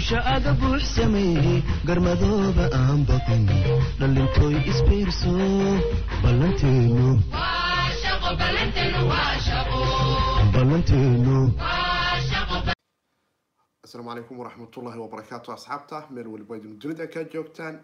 bulsho 0.00 0.16
aga 0.24 0.52
buux 0.60 0.80
sameeyey 0.96 1.62
garmadooba 1.84 2.64
aan 2.72 3.04
isbiirso 4.70 5.32
ballanteenu 6.22 7.20
ballanteenu 10.54 11.36
asalaamu 13.84 14.08
calaykum 14.10 14.38
waraxmatullaahi 14.40 14.98
wabarakaatu 15.04 15.52
asxaabta 15.52 16.06
meel 16.10 16.28
weliba 16.28 16.56
idin 16.56 16.78
dunida 16.80 17.06
ka 17.06 17.24
joogtaan. 17.24 17.80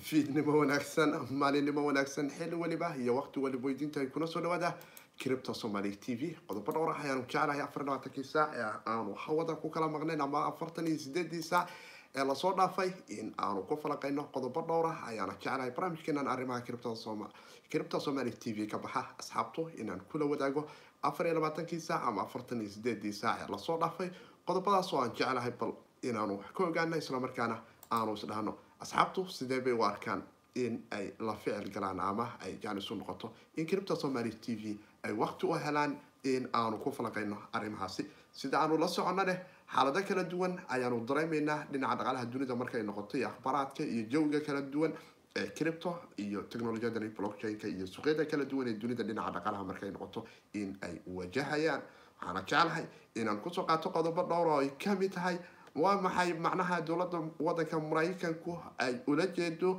Fiidnimo 0.00 0.52
wanaagsan 0.58 1.10
maalinimo 1.30 1.80
wanaagsan 1.86 2.30
xilli 2.30 2.54
weliba 2.54 2.94
iyo 3.02 3.16
waqti 3.18 3.40
weliba 3.40 3.70
idinta 3.70 4.06
kuna 4.14 4.26
soo 4.26 4.40
dhawaada 4.40 4.74
cripto 5.18 5.52
somali 5.54 5.96
t 5.96 6.14
v. 6.16 6.36
Qodobo 6.46 6.72
dhowr 6.72 6.90
ah 6.90 7.00
ayaanu 7.02 7.22
jecelahay 7.26 7.60
afar 7.60 7.84
saac 8.24 8.54
ee 8.54 8.62
aanu 8.86 9.14
hawada 9.14 9.54
ku 9.56 9.68
kala 9.70 9.88
maqnayn 9.88 10.20
ama 10.20 10.46
afartan 10.46 10.86
iyo 10.86 10.98
sideedii 10.98 11.42
saac 11.42 11.68
ee 12.14 12.24
la 12.24 12.34
soo 12.34 12.52
dhaafay 12.56 12.90
in 13.08 13.34
aanu 13.38 13.62
ku 13.66 13.76
falaqayno 13.76 14.28
qodobo 14.32 14.62
dhowr 14.62 14.86
ah 14.86 15.06
ayaana 15.10 15.34
jecelahay 15.34 15.70
barnaamijkeenan 15.70 16.28
arrimaha 16.28 16.60
cripto 16.60 16.94
soma 16.94 17.28
cripto 17.70 18.00
somali 18.00 18.30
t 18.32 18.52
v 18.52 18.66
ka 18.66 18.78
baxa. 18.78 19.02
Asxaabtu 19.18 19.68
inaan 19.78 20.00
kula 20.10 20.24
wadaago 20.26 20.66
afar 21.02 21.26
iyo 21.26 21.34
labaatankii 21.34 21.80
saac 21.80 22.02
ama 22.06 22.22
afartan 22.22 22.60
iyo 22.62 22.70
sideedii 22.70 23.12
saac 23.12 23.40
ee 23.42 23.50
la 23.52 23.58
soo 23.58 23.78
dhaafay. 23.78 24.10
Qodobadaas 24.46 24.92
oo 24.92 25.00
aan 25.02 25.10
jecelahay 25.10 25.50
bal 25.60 25.72
inaanu 26.02 26.38
wax 26.38 26.50
ka 26.56 26.64
ogaano 26.64 26.96
islamarkaana 26.96 27.56
aanu 27.90 28.14
isdhahno 28.14 28.52
asxaabtu 28.80 29.26
sidee 29.28 29.60
bay 29.60 29.72
u 29.72 29.82
arkaan 29.84 30.22
in 30.54 30.82
ay 30.90 31.12
la 31.20 31.34
ficil 31.34 31.68
galaan 31.74 32.00
ama 32.00 32.26
ay 32.40 32.56
jaanis 32.62 32.90
u 32.90 32.94
noqoto 32.94 33.32
in 33.56 33.66
cripto 33.66 33.94
somali 33.96 34.30
t 34.40 34.54
v 34.56 34.78
ay 35.04 35.12
waqti 35.12 35.46
u 35.46 35.54
helaan 35.54 35.96
in 36.24 36.48
aanu 36.52 36.78
ku 36.78 36.90
falaqayno 36.90 37.36
arrimahaasi. 37.52 38.06
Sida 38.32 38.58
aanu 38.60 38.78
la 38.78 38.88
socono 38.88 39.24
leh 39.24 39.38
xaalado 39.74 40.00
kala 40.08 40.24
duwan 40.24 40.58
ayaanu 40.68 41.04
dareemaynaa 41.06 41.66
dhinaca 41.72 41.96
dhaqaalaha 41.98 42.26
dunida 42.32 42.54
markay 42.56 42.82
noqoto 42.82 43.16
iyo 43.18 43.28
akhbaaraadka 43.28 43.82
iyo 43.84 44.02
jawiga 44.12 44.40
kala 44.46 44.62
duwan 44.62 44.92
ee 45.36 45.46
cripto 45.58 45.90
iyo 46.18 46.42
technolojiyadani 46.50 47.08
blockchain-ka 47.16 47.66
iyo 47.68 47.86
suuqyada 47.86 48.24
kala 48.30 48.44
duwan 48.44 48.68
ee 48.68 48.74
dunida 48.82 49.02
dhinaca 49.04 49.30
dhaqaalaha 49.36 49.64
markay 49.64 49.90
noqoto 49.90 50.24
in 50.54 50.76
ay 50.82 51.00
wajahayaan. 51.06 51.82
Waxaana 52.20 52.42
jeclahay 52.50 52.84
inaan 53.14 53.40
ku 53.40 53.50
soo 53.50 53.64
qaato 53.64 53.90
qodobo 53.90 54.22
dhowr 54.30 54.46
oo 54.48 54.58
ay 54.60 54.70
ka 54.82 54.94
mid 54.94 55.12
tahay 55.12 55.38
waa 55.74 56.00
maxay 56.00 56.32
macnaha 56.34 56.80
dowladda 56.80 57.18
wadanka 57.40 57.80
maraykanku 57.80 58.58
ay 58.78 58.94
ula 59.06 59.26
jeedo 59.26 59.78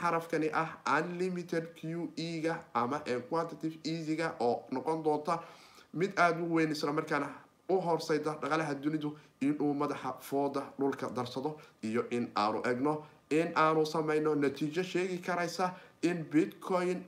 xarafkani 0.00 0.50
ah 0.52 0.68
unlimited 0.98 1.64
q 1.74 2.08
e-ga 2.16 2.58
ama 2.74 3.00
quantitative 3.30 3.78
easyga 3.84 4.34
oo 4.40 4.64
noqon 4.70 5.02
doonta 5.02 5.40
mid 5.94 6.12
aada 6.18 6.42
u 6.42 6.54
weyn 6.54 6.70
islamarkaana 6.72 7.28
u 7.68 7.80
horseyda 7.80 8.34
dhaqalaha 8.42 8.74
dunidu 8.74 9.16
inuu 9.40 9.74
madaxa 9.74 10.12
fooda 10.20 10.62
dhulka 10.78 11.10
darsado 11.10 11.56
iyo 11.82 12.06
in 12.10 12.30
aanu 12.36 12.62
egno 12.70 13.02
in 13.30 13.52
aanu 13.56 13.86
sameyno 13.86 14.34
natiijo 14.34 14.82
sheegi 14.82 15.18
karaysa 15.18 15.74
in 16.02 16.24
bitcoin 16.32 17.02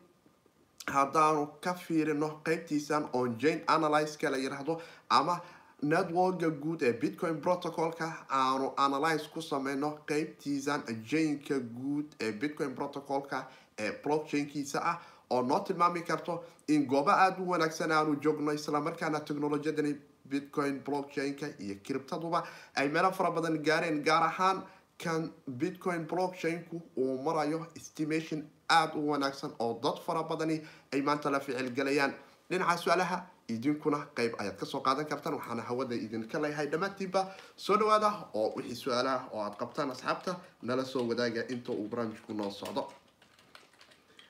haddaanu 0.86 1.46
ka 1.60 1.74
fiirino 1.74 2.28
qeybtiisan 2.44 3.08
on 3.12 3.36
jane 3.38 3.62
analyzeka 3.66 4.30
la 4.30 4.36
yiraahdo 4.38 4.80
ama 5.08 5.40
networka 5.82 6.50
guud 6.50 6.82
ee 6.82 6.92
bitcoin 6.92 7.40
protocolka 7.40 8.12
aanu 8.30 8.72
analyze 8.76 9.28
ku 9.34 9.42
sameyno 9.42 9.98
qeybtiisan 10.06 10.82
janeka 11.10 11.58
guud 11.60 12.06
ee 12.20 12.32
bitcoin 12.32 12.74
protocolka 12.74 13.46
ee 13.78 13.92
blockchainkiisa 14.04 14.80
ah 14.84 14.98
oo 15.30 15.42
noo 15.42 15.60
tilmaami 15.60 16.02
karto 16.02 16.44
in 16.68 16.86
goobo 16.86 17.10
aada 17.10 17.42
u 17.42 17.50
wanaagsan 17.50 17.92
aanu 17.92 18.16
joogno 18.22 18.52
islamarkaana 18.52 19.20
technolojiyadani 19.20 19.94
bitcoin 20.24 20.80
blockchainka 20.84 21.46
iyo 21.58 21.74
criptaduba 21.86 22.46
ay 22.74 22.88
meelo 22.88 23.12
fara 23.12 23.30
badan 23.30 23.58
gaareen 23.62 24.02
gaar 24.04 24.22
ahaan 24.22 24.62
kan 25.04 25.30
bitcoin 25.48 26.06
blockchainku 26.06 26.82
uu 26.96 27.22
marayo 27.22 27.66
estimation 27.76 28.42
aada 28.68 28.94
u 28.94 29.08
wanaagsan 29.10 29.50
oo 29.58 29.78
dad 29.82 29.98
fara 30.06 30.22
badani 30.22 30.60
ay 30.92 31.02
maanta 31.02 31.30
la 31.30 31.40
ficilgalayaan 31.40 32.14
dhinaca 32.50 32.76
su'aalaha 32.78 33.26
idinkuna 33.48 33.98
qeyb 34.16 34.32
ayaad 34.40 34.56
ka 34.60 34.66
soo 34.66 34.80
qaadan 34.80 35.06
kartaan. 35.06 35.34
Waxaana 35.38 35.62
hawada 35.62 35.94
idinka 35.94 36.38
leeyahay 36.42 36.66
dhammaantiinba 36.72 37.20
soo 37.56 37.76
dhawaada 37.76 38.10
oo 38.34 38.52
wixii 38.56 38.76
su'aalaha 38.82 39.28
oo 39.32 39.40
aad 39.46 39.56
qabtaan 39.60 39.90
asxaabta 39.90 40.36
nala 40.62 40.84
soo 40.84 41.04
wadaaga 41.08 41.42
inta 41.48 41.72
uu 41.72 41.88
barnaamijku 41.88 42.32
noo 42.34 42.50
socdo. 42.50 42.82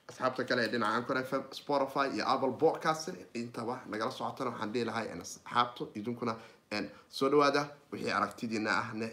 Asxaabta 0.08 0.44
kale 0.44 0.62
ee 0.64 0.68
dhinaca 0.72 0.96
ancor 0.98 1.18
f 1.18 1.32
m 1.32 1.42
spotify 1.52 2.06
iyo 2.14 2.24
apple 2.34 2.52
podcast 2.64 3.08
intaba 3.34 3.80
nagala 3.90 4.10
socotana 4.10 4.50
waxaan 4.50 4.72
dhihi 4.72 4.84
lahay 4.84 5.06
asxaabtu 5.14 5.88
idinkuna 5.94 6.34
soo 7.08 7.28
dhawaada 7.30 7.62
wixii 7.92 8.12
aragtidiina 8.18 8.70
ahne 8.82 9.06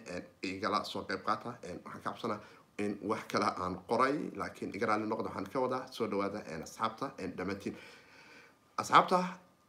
igala 0.44 0.84
soo 0.84 1.04
qeyb 1.10 1.22
qaata. 1.28 1.50
Waxaan 1.86 2.18
ka 2.32 2.40
in 2.78 2.98
wax 3.04 3.24
kale 3.32 3.46
aan 3.46 3.76
qoray 3.90 4.16
laakiin 4.36 4.76
iga 4.76 4.86
raali 4.88 5.06
noqda 5.08 5.30
waxaan 5.30 5.48
ka 5.54 5.60
wadaa 5.60 5.88
soo 5.92 6.08
dhawaada 6.08 6.40
asxaabta 6.64 7.12
dhammaantiin 7.38 7.76
asxaabta 8.82 9.18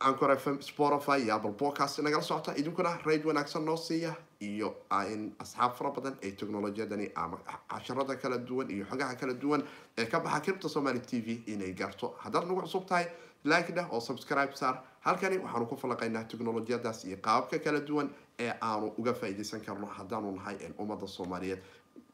ancor 0.01 0.31
f 0.37 0.47
m 0.47 0.59
spotify 0.63 1.19
iyo 1.23 1.35
apple 1.35 1.53
podcast 1.53 1.99
nagala 1.99 2.23
socota 2.23 2.57
idinkuna 2.57 2.99
raid 3.05 3.25
wanaagsan 3.25 3.65
noo 3.65 3.77
siiya 3.77 4.15
iyo 4.41 4.75
in 5.13 5.33
asxaab 5.39 5.73
fara 5.75 5.91
badan 5.91 6.17
ee 6.23 6.31
technolojiyadani 6.33 7.11
ama 7.15 7.39
casharada 7.69 8.17
kala 8.17 8.39
duwan 8.39 8.71
iyo 8.71 8.85
xogaha 8.85 9.15
kala 9.17 9.35
duwan 9.35 9.63
ee 9.99 10.05
ka 10.07 10.21
baxa 10.21 10.41
cripto 10.41 10.69
somali 10.69 11.01
t 11.01 11.21
v 11.21 11.43
inay 11.47 11.73
gaarto. 11.73 12.15
Haddaad 12.19 12.45
nagu 12.49 12.61
cusub 12.63 12.87
tahay 12.87 13.07
like 13.45 13.73
dheh 13.73 13.87
oo 13.93 14.01
subscribe 14.01 14.57
saar. 14.57 14.83
Halkani 15.01 15.39
waxaanu 15.39 15.67
ku 15.69 15.77
falaqaynaa 15.77 16.25
technolojiyadaas 16.25 17.05
iyo 17.05 17.17
qaababka 17.17 17.59
kala 17.59 17.81
duwan 17.81 18.11
ee 18.39 18.53
aanu 18.61 18.93
uga 18.99 19.15
faa-iideysan 19.15 19.61
karno 19.61 19.87
haddaanu 19.87 20.33
nahay 20.37 20.57
ummadda 20.79 21.07
soomaaliyeed 21.07 21.63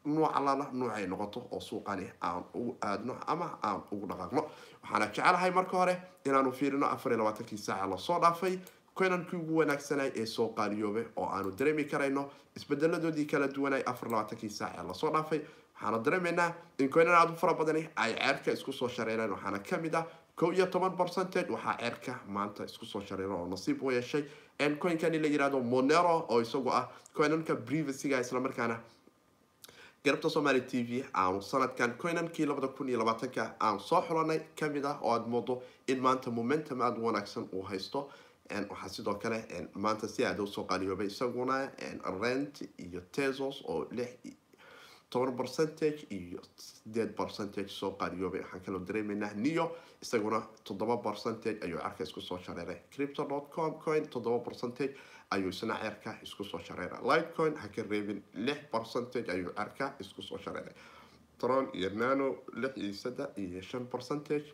nuuc 0.04 0.30
allaala 0.34 0.68
nuucay 0.72 1.06
noqoto 1.06 1.46
oo 1.50 1.60
suuqani 1.60 2.06
aan 2.22 2.44
ugu 2.54 2.76
aadno 2.82 3.16
ama 3.26 3.58
aan 3.62 3.82
ugu 3.92 4.06
dhaqaaqno. 4.06 4.42
Waxaana 4.82 5.06
jecelahay 5.06 5.50
marka 5.50 5.76
hore 5.76 5.94
inaanu 6.24 6.52
fiirino 6.52 6.86
afar 6.86 7.12
iyo 7.12 7.18
labaatankii 7.18 7.58
saaca 7.58 7.86
la 7.86 7.96
soo 7.98 8.18
dhaafay 8.20 8.58
coinankii 8.94 9.36
ugu 9.38 9.56
wanaagsanay 9.58 10.10
ee 10.16 10.26
soo 10.26 10.48
qaaliyoobay 10.48 11.04
oo 11.16 11.26
aanu 11.26 11.50
dareemi 11.58 11.84
karayno 11.84 12.30
isbedeladoodii 12.56 13.26
kala 13.26 13.48
duwanay 13.48 13.82
afar 13.86 14.08
labaatankii 14.10 14.50
saaca 14.50 14.82
la 14.82 14.94
soo 14.94 15.10
dhaafay. 15.12 15.40
Waxaana 15.74 15.98
dareemaynaa 16.04 16.52
in 16.78 16.88
coinan 16.90 17.14
aada 17.14 17.32
u 17.32 17.36
fara 17.36 17.54
badani 17.54 17.88
ay 17.96 18.14
ceerka 18.14 18.52
isku 18.52 18.72
shareereen 18.72 19.30
waxaana 19.30 19.58
ka 19.58 19.76
mid 19.78 19.94
ah 19.94 20.06
kow 20.36 20.52
iyo 20.52 20.66
toban 20.66 20.96
percentage 20.96 21.50
waxaa 21.52 21.76
ceerka 21.78 22.20
maanta 22.28 22.64
isku 22.64 22.86
soo 22.86 23.02
oo 23.02 23.46
nasiib 23.46 23.82
u 23.82 23.90
yeeshay. 23.90 24.24
Coinkani 24.78 25.18
la 25.18 25.28
yiraahdo 25.28 25.60
monero 25.60 26.26
oo 26.28 26.40
isagu 26.40 26.70
ah 26.70 26.88
coinanka 27.16 27.56
privacyga 27.56 28.20
islamarkaana 28.20 28.80
garabta 30.04 30.30
somali 30.30 30.60
t 30.66 30.82
v 30.88 31.04
aanu 31.14 31.42
sanadkan 31.42 31.94
coinankii 31.98 32.46
labada 32.46 32.68
kun 32.68 32.88
iyo 32.88 32.98
labaatanka 32.98 33.54
aan 33.60 33.80
soo 33.80 34.00
xulanay 34.02 34.40
ka 34.58 34.68
mid 34.68 34.84
ah 34.84 34.98
oo 35.02 35.12
aada 35.12 35.26
moodo 35.26 35.62
in 35.86 36.00
maanta 36.00 36.30
momentum 36.30 36.80
aada 36.82 37.00
wanaagsan 37.00 37.48
uu 37.52 37.62
haysto. 37.62 38.08
Waxaa 38.70 38.88
sidoo 38.88 39.14
kale 39.14 39.44
maanta 39.74 40.08
si 40.08 40.24
aada 40.24 40.42
u 40.42 40.46
soo 40.46 40.64
qaaliyoobay 40.64 41.06
isaguna 41.06 41.70
rent 42.20 42.62
iyo 42.78 43.00
tesos 43.12 43.62
oo 43.68 43.86
lix 43.90 44.10
toban 45.10 45.36
percentage 45.36 46.06
iyo 46.10 46.40
sideed 46.56 47.10
percentage 47.20 47.68
soo 47.68 47.90
qaaliyoobay 48.00 48.40
waxaan 48.40 48.60
kaloo 48.64 48.82
dareemeynaa 48.88 49.32
neo 49.34 49.66
isaguna 50.02 50.40
toddoba 50.64 50.96
percentage 50.96 51.58
ayuu 51.64 51.78
cerka 51.80 52.02
isku 52.04 52.20
soo 52.20 52.38
shareeray. 52.38 52.78
Crypto 52.94 53.24
dot 53.28 53.50
com 53.54 53.74
coin 53.84 54.06
toddoba 54.08 54.38
percentage 54.44 54.94
ayuu 55.30 55.48
isna 55.50 55.74
cerka 55.82 56.14
isku 56.22 56.44
soo 56.44 56.60
shareeray. 56.66 57.00
Lightcoin 57.02 57.56
ha 57.56 57.68
ka 57.68 57.82
reebin 57.90 58.22
lix 58.34 58.58
percentage 58.72 59.28
ayuu 59.32 59.52
cerka 59.58 59.94
isku 60.00 60.22
soo 60.22 60.38
shareeray. 60.38 60.74
Tron 61.38 61.68
iyo 61.74 61.90
nano 61.90 62.36
lix 62.62 62.76
iyo 62.76 62.94
saddex 62.94 63.30
iyo 63.38 63.62
shan 63.62 63.86
percentage 63.86 64.48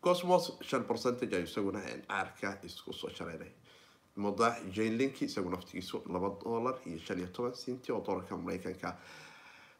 cosmos 0.00 0.52
shan 0.60 0.84
percentage 0.84 1.34
ayuu 1.36 1.46
isaguna 1.48 1.80
cerka 1.80 2.58
isku 2.62 2.92
soo 2.92 3.10
shareeray 3.10 3.52
muda 4.16 4.56
jainlinki 4.76 5.24
isagu 5.24 5.50
naftigiisu 5.50 6.02
laba 6.12 6.28
dollar 6.44 6.74
iyo 6.86 6.98
shan 6.98 7.18
iyo 7.18 7.28
toban 7.32 7.52
cinti 7.54 7.92
oo 7.92 8.00
doolarka 8.06 8.36
mareykanka 8.36 8.96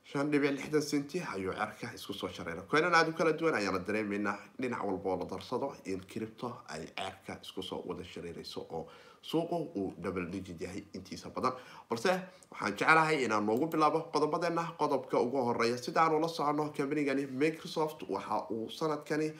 shan 0.05 0.31
dhibic 0.31 0.51
lixdan 0.57 0.83
cinti 0.83 1.21
ayuu 1.35 1.53
cerka 1.53 1.93
isku 1.95 2.13
soo 2.15 2.29
shareeray. 2.29 2.65
Coinan 2.71 2.95
aada 2.95 3.11
u 3.11 3.13
kala 3.15 3.33
duwan 3.33 3.55
ayaana 3.55 3.79
dareemeynaa 3.79 4.39
dhinac 4.61 4.83
walba 4.85 5.11
oo 5.11 5.17
la 5.19 5.25
darsado 5.27 5.75
in 5.85 6.01
cripto 6.01 6.49
ay 6.69 6.87
cerka 6.97 7.39
isku 7.43 7.63
soo 7.63 7.83
wada 7.87 8.05
shareereyso 8.05 8.61
oo 8.71 8.87
suuqu 9.23 9.57
uu 9.77 9.95
double 10.03 10.27
digit 10.33 10.61
yahay 10.61 10.83
intiisa 10.95 11.31
badan. 11.31 11.53
Balse 11.91 12.11
waxaan 12.51 12.73
jecelahay 12.77 13.25
inaan 13.25 13.47
noogu 13.47 13.67
bilaabo 13.67 14.01
qodobadeena 14.13 14.65
qodobka 14.79 15.21
ugu 15.21 15.39
horreeya 15.47 15.77
sidaanu 15.79 16.19
la 16.21 16.29
socono 16.29 16.73
combanigani 16.77 17.27
microsoft. 17.27 18.03
Waxa 18.09 18.47
uu 18.51 18.69
sanadkani 18.71 19.31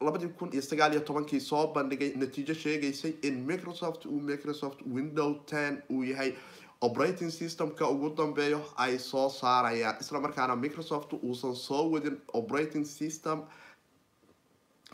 labadii 0.00 0.28
kun 0.38 0.52
iyo 0.52 0.62
sagaal 0.62 0.92
iyo 0.92 1.00
tobankii 1.00 1.40
soo 1.40 1.66
bandhigay 1.74 2.12
natiijo 2.16 2.54
sheegaysay 2.54 3.14
in 3.22 3.44
microsoft 3.46 4.06
uu 4.06 4.20
microsoft 4.20 4.80
window 4.86 5.34
ten 5.46 5.82
uu 5.90 6.04
yahay 6.04 6.32
operating 6.80 7.30
systemka 7.30 7.88
ugu 7.88 8.10
dambeeyo 8.16 8.60
ay 8.76 8.98
soo 8.98 9.28
saarayaan. 9.28 9.96
Isla 10.00 10.20
markaana 10.20 10.56
microsoft 10.56 11.12
uusan 11.12 11.54
soo 11.54 11.90
wadin 11.90 12.16
operating 12.32 12.84
system 12.84 13.42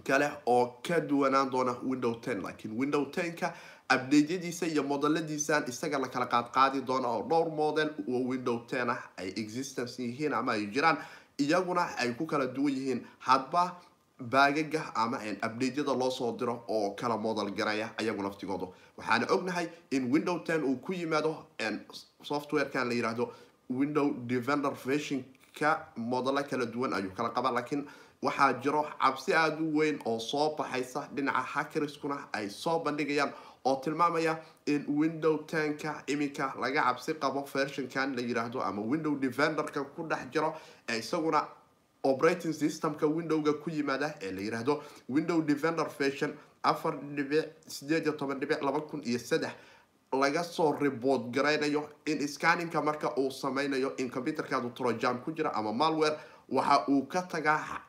kale 0.05 0.31
oo 0.47 0.67
ka 0.83 1.01
duwanaan 1.01 1.51
doona 1.51 1.77
window 1.83 2.15
ten 2.21 2.43
laakiin 2.43 2.75
window 2.79 3.05
tenka 3.11 3.55
abdeydyadiisa 3.89 4.67
iyo 4.67 4.83
modeladiisan 4.83 5.65
isaga 5.69 5.99
la 5.99 6.09
kala 6.09 6.27
qaadqaadi 6.27 6.81
doona 6.87 7.09
oo 7.09 7.23
dhowr 7.29 7.51
model 7.51 7.91
oo 8.09 8.21
window 8.29 8.59
ten 8.67 8.91
ah 8.91 9.03
ay 9.17 9.29
existence 9.37 10.03
yihiin 10.03 10.35
ama 10.35 10.53
ay 10.53 10.67
jiraan 10.67 10.99
iyaguna 11.39 11.87
ay 11.99 12.13
ku 12.15 12.27
kala 12.27 12.47
duwan 12.47 12.75
yihiin. 12.75 13.07
Hadba 13.19 13.77
baagaga 14.21 14.93
ama 14.95 15.19
abdeydyada 15.43 15.93
loo 15.95 16.11
soo 16.11 16.37
diro 16.37 16.65
oo 16.69 16.95
kala 16.97 17.17
model 17.19 17.51
garaya 17.51 17.91
ayagu 17.99 18.23
laftigoodu. 18.23 18.73
Waxaana 18.99 19.27
ognahay 19.31 19.69
in 19.91 20.11
window 20.11 20.39
ten 20.39 20.63
uu 20.65 20.77
ku 20.77 20.93
yimaado 20.93 21.47
softwarekan 22.23 22.89
la 22.89 22.95
yiraahdo 22.95 23.31
window 23.71 24.15
defender 24.27 24.71
versionka 24.73 25.87
modelo 25.97 26.43
kala 26.49 26.67
duwan 26.67 26.93
ayuu 26.95 27.11
kala 27.15 27.29
qabaa 27.31 27.53
laakiin 27.53 27.85
waxaa 28.23 28.53
jiro 28.63 28.83
cabsi 29.01 29.35
aada 29.35 29.61
u 29.61 29.77
weyn 29.79 29.99
oo 30.07 30.19
soo 30.19 30.57
baxaysa. 30.57 31.09
Dhinaca 31.15 31.43
hackerskuna 31.43 32.29
ay 32.33 32.49
soo 32.49 32.79
bandhigayaan 32.81 33.33
oo 33.65 33.77
tilmaamaya 33.85 34.39
in 34.67 34.85
window 34.89 35.39
tenka 35.47 36.03
iminka 36.07 36.55
laga 36.61 36.83
cabsi 36.83 37.15
qabo 37.15 37.45
versionkan 37.53 38.17
la 38.17 38.23
yiraahdo 38.23 38.63
ama 38.63 38.81
window 38.83 39.15
defenderka 39.15 39.85
ku 39.95 40.07
dhex 40.09 40.31
jiro 40.33 40.55
isaguna 40.89 41.45
operating 42.13 42.53
systemka 42.53 43.07
windowga 43.07 43.53
ku 43.63 43.71
yimaada 43.71 44.15
ee 44.23 44.31
la 44.33 44.41
yiraahdo 44.41 44.83
window 45.09 45.41
defender 45.43 45.87
version 45.99 46.35
afar 46.63 46.95
dhibic 47.17 47.49
sideed 47.67 48.03
iyo 48.07 48.13
toban 48.13 48.41
dhibic 48.41 48.63
laba 48.63 48.81
kun 48.81 49.03
iyo 49.05 49.19
saddex 49.19 49.53
laga 50.13 50.45
soo 50.45 50.73
report 50.81 51.23
garaynayo 51.35 51.89
in 52.07 52.27
scanninka 52.29 52.83
marka 52.83 53.13
uu 53.19 53.31
sameynayo 53.31 53.97
in 53.97 54.11
computerkaadu 54.11 54.71
trojan 54.71 55.19
ku 55.25 55.33
jira 55.33 55.53
ama 55.55 55.73
malware 55.73 56.17
waxa 56.49 56.85
uu 56.89 57.03
ka 57.07 57.23
tagaa 57.23 57.81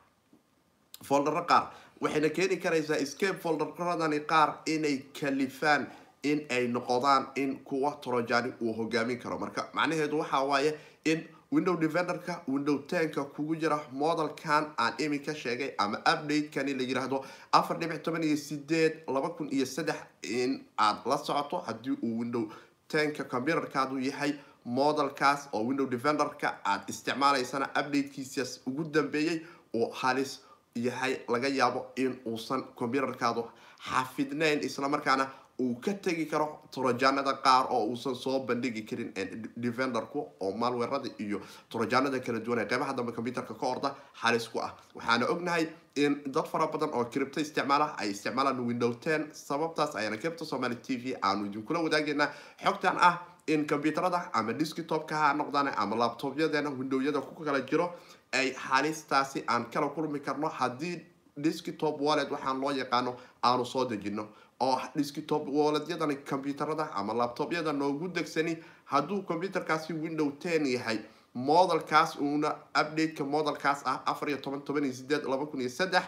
foldaro 1.02 1.44
qaar. 1.46 1.70
Waxayna 2.00 2.28
keeni 2.30 2.56
karaysaa 2.56 2.96
escape 2.96 3.38
folderadani 3.42 4.20
qaar 4.26 4.58
inay 4.66 4.98
kalifaan 5.20 5.86
in 6.22 6.44
ay 6.50 6.66
noqdaan 6.68 7.26
in 7.36 7.58
kuwa 7.64 7.92
trojani 8.02 8.52
uu 8.60 8.72
hogaamin 8.74 9.18
karo. 9.18 9.38
Marka 9.38 9.68
macnaheedu 9.74 10.18
waxa 10.18 10.40
waaye 10.44 10.74
in 11.04 11.24
window 11.50 11.76
defenderka 11.76 12.42
window 12.48 12.78
tenka 12.86 13.24
kugu 13.24 13.56
jira 13.56 13.80
modelkan 13.92 14.66
aan 14.78 14.92
iminka 14.98 15.34
sheegay 15.34 15.70
ama 15.78 15.98
updatekani 15.98 16.74
la 16.74 16.82
yiraahdo 16.82 17.24
afar 17.52 17.78
dhibic 17.78 18.02
toban 18.02 18.22
iyo 18.22 18.36
sideed 18.36 19.02
laba 19.08 19.30
kun 19.30 19.48
iyo 19.52 19.66
saddex 19.66 19.96
in 20.22 20.64
aad 20.78 20.96
la 21.06 21.16
socoto 21.18 21.58
haddii 21.66 21.96
uu 22.02 22.18
window 22.20 22.44
tenka 22.88 23.24
computerkaadu 23.24 23.98
yahay 23.98 24.32
modelkaas 24.64 25.48
oo 25.52 25.64
window 25.66 25.86
defenderka 25.86 26.58
aad 26.64 26.82
isticmaalaysana 26.88 27.66
updatekiisas 27.80 28.60
ugu 28.66 28.84
dambeeyey 28.84 29.40
oo 29.74 29.90
halis 29.90 30.40
yahay 30.74 31.16
laga 31.28 31.48
yaabo 31.48 31.86
in 31.96 32.18
uusan 32.26 32.62
computerkaadu 32.74 33.44
xafidnayn 33.90 34.60
islamarkaana 34.64 35.30
uu 35.60 35.74
ka 35.80 35.92
tegi 35.94 36.26
karo 36.26 36.60
trojanada 36.70 37.32
qaar 37.42 37.66
oo 37.70 37.86
uusan 37.90 38.14
soo 38.14 38.40
bandhigi 38.46 38.82
karin 38.86 39.12
defenderku 39.56 40.20
oo 40.40 40.52
malwerada 40.52 41.08
iyo 41.18 41.40
trojanada 41.70 42.20
kala 42.20 42.38
duwan 42.40 42.58
ee 42.60 42.66
qeybaha 42.66 42.94
dambe 42.94 43.12
computerka 43.12 43.54
ka 43.54 43.66
orda 43.66 43.94
halis 44.12 44.48
ku 44.48 44.58
ah. 44.60 44.72
Waxaana 44.94 45.26
ognahay 45.26 45.66
in 45.96 46.22
dad 46.26 46.46
fara 46.46 46.66
badan 46.66 46.90
oo 46.94 47.04
cripto 47.10 47.40
isticmaala 47.40 47.94
ay 47.98 48.10
isticmaalaan 48.10 48.60
window 48.66 48.92
ten 48.94 49.28
sababtaas 49.32 49.96
ayaana 49.96 50.16
cripto 50.16 50.44
somaly 50.44 50.76
t 50.76 50.96
v 50.96 51.16
aanu 51.22 51.46
idinkula 51.46 51.80
wadaagaynaa 51.80 52.30
xogtan 52.64 52.96
ah 53.00 53.18
in 53.46 53.66
computerada 53.66 54.30
ama 54.32 54.52
desktopka 54.52 55.16
ha 55.16 55.34
noqdaan 55.34 55.72
ama 55.76 55.96
laptopyadeena 55.96 56.70
windowyada 56.70 57.20
ku 57.20 57.44
kala 57.44 57.60
jiro 57.60 57.94
ay 58.32 58.52
halistaasi 58.54 59.42
aan 59.48 59.64
kala 59.72 59.88
kulmi 59.88 60.20
karno. 60.20 60.48
Haddii 60.48 61.00
desktop 61.36 62.00
wallet 62.00 62.30
waxaan 62.30 62.60
loo 62.60 62.70
yaqaano 62.72 63.16
aanu 63.42 63.64
soo 63.64 63.84
dejino 63.88 64.28
oo 64.60 64.80
desktop 64.96 65.48
walletyadani 65.48 66.16
computerada 66.30 66.90
ama 66.94 67.14
laptopyada 67.14 67.72
noogu 67.72 68.08
degsani 68.08 68.56
hadduu 68.84 69.22
computerkaasi 69.22 69.92
window 69.92 70.30
ten 70.38 70.66
yahay. 70.66 70.98
Modelkaas 71.34 72.16
uuna 72.20 72.50
updateka 72.80 73.24
modelkaas 73.24 73.82
ah 73.86 74.00
afar 74.06 74.28
iyo 74.28 74.38
toban 74.38 74.60
toban 74.62 74.84
iyo 74.84 74.92
sideed 74.94 75.24
laba 75.24 75.46
kun 75.46 75.60
iyo 75.60 75.70
saddex 75.70 76.02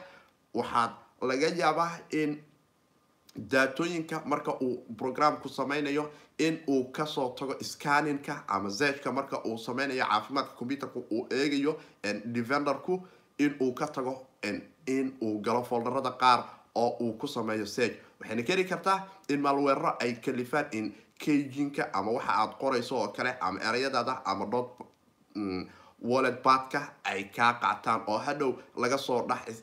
waxaad 0.55 0.91
laga 1.23 1.47
yaabaa 1.49 1.99
in 2.11 2.43
daatooyinka 3.37 4.23
marka 4.27 4.53
uu 4.61 4.85
programku 4.99 5.49
sameynayo 5.49 6.11
in 6.39 6.59
uu 6.69 6.85
ka 6.93 7.07
soo 7.07 7.29
tago 7.39 7.55
scanninka 7.63 8.43
ama 8.49 8.69
zeshka 8.71 9.13
marka 9.13 9.45
uu 9.45 9.59
sameynayo 9.59 10.05
caafimaadka 10.05 10.55
computerka 10.59 10.99
uu 11.11 11.27
eegayo 11.31 11.81
defenderku 12.25 13.07
in 13.39 13.55
uu 13.61 13.73
ka 13.75 13.87
tago 13.87 14.27
in 14.87 15.13
uu 15.23 15.39
galo 15.41 15.63
folderada 15.63 16.11
qaar 16.11 16.45
oo 16.75 16.97
uu 17.01 17.13
ku 17.13 17.29
sameeyo 17.29 17.67
seg 17.67 17.93
waxayna 18.21 18.43
keni 18.43 18.65
kartaa 18.65 18.99
in 19.29 19.41
malweero 19.41 19.97
ay 20.01 20.13
kalifaan 20.25 20.67
in 20.73 20.93
kajinka 21.25 21.91
ama 21.93 22.11
waxa 22.13 22.33
aad 22.41 22.53
qorayso 22.61 22.97
oo 22.97 23.09
kale 23.09 23.35
ama 23.41 23.61
erayadaada 23.61 24.23
ama 24.25 24.47
dot 24.47 24.71
wallet 26.03 26.43
badka 26.43 26.81
ay 27.05 27.25
kaa 27.37 27.53
qaataan 27.61 28.03
oo 28.09 28.19
hadhow 28.19 28.55
laga 28.77 28.99
soo 28.99 29.27
dhex 29.29 29.63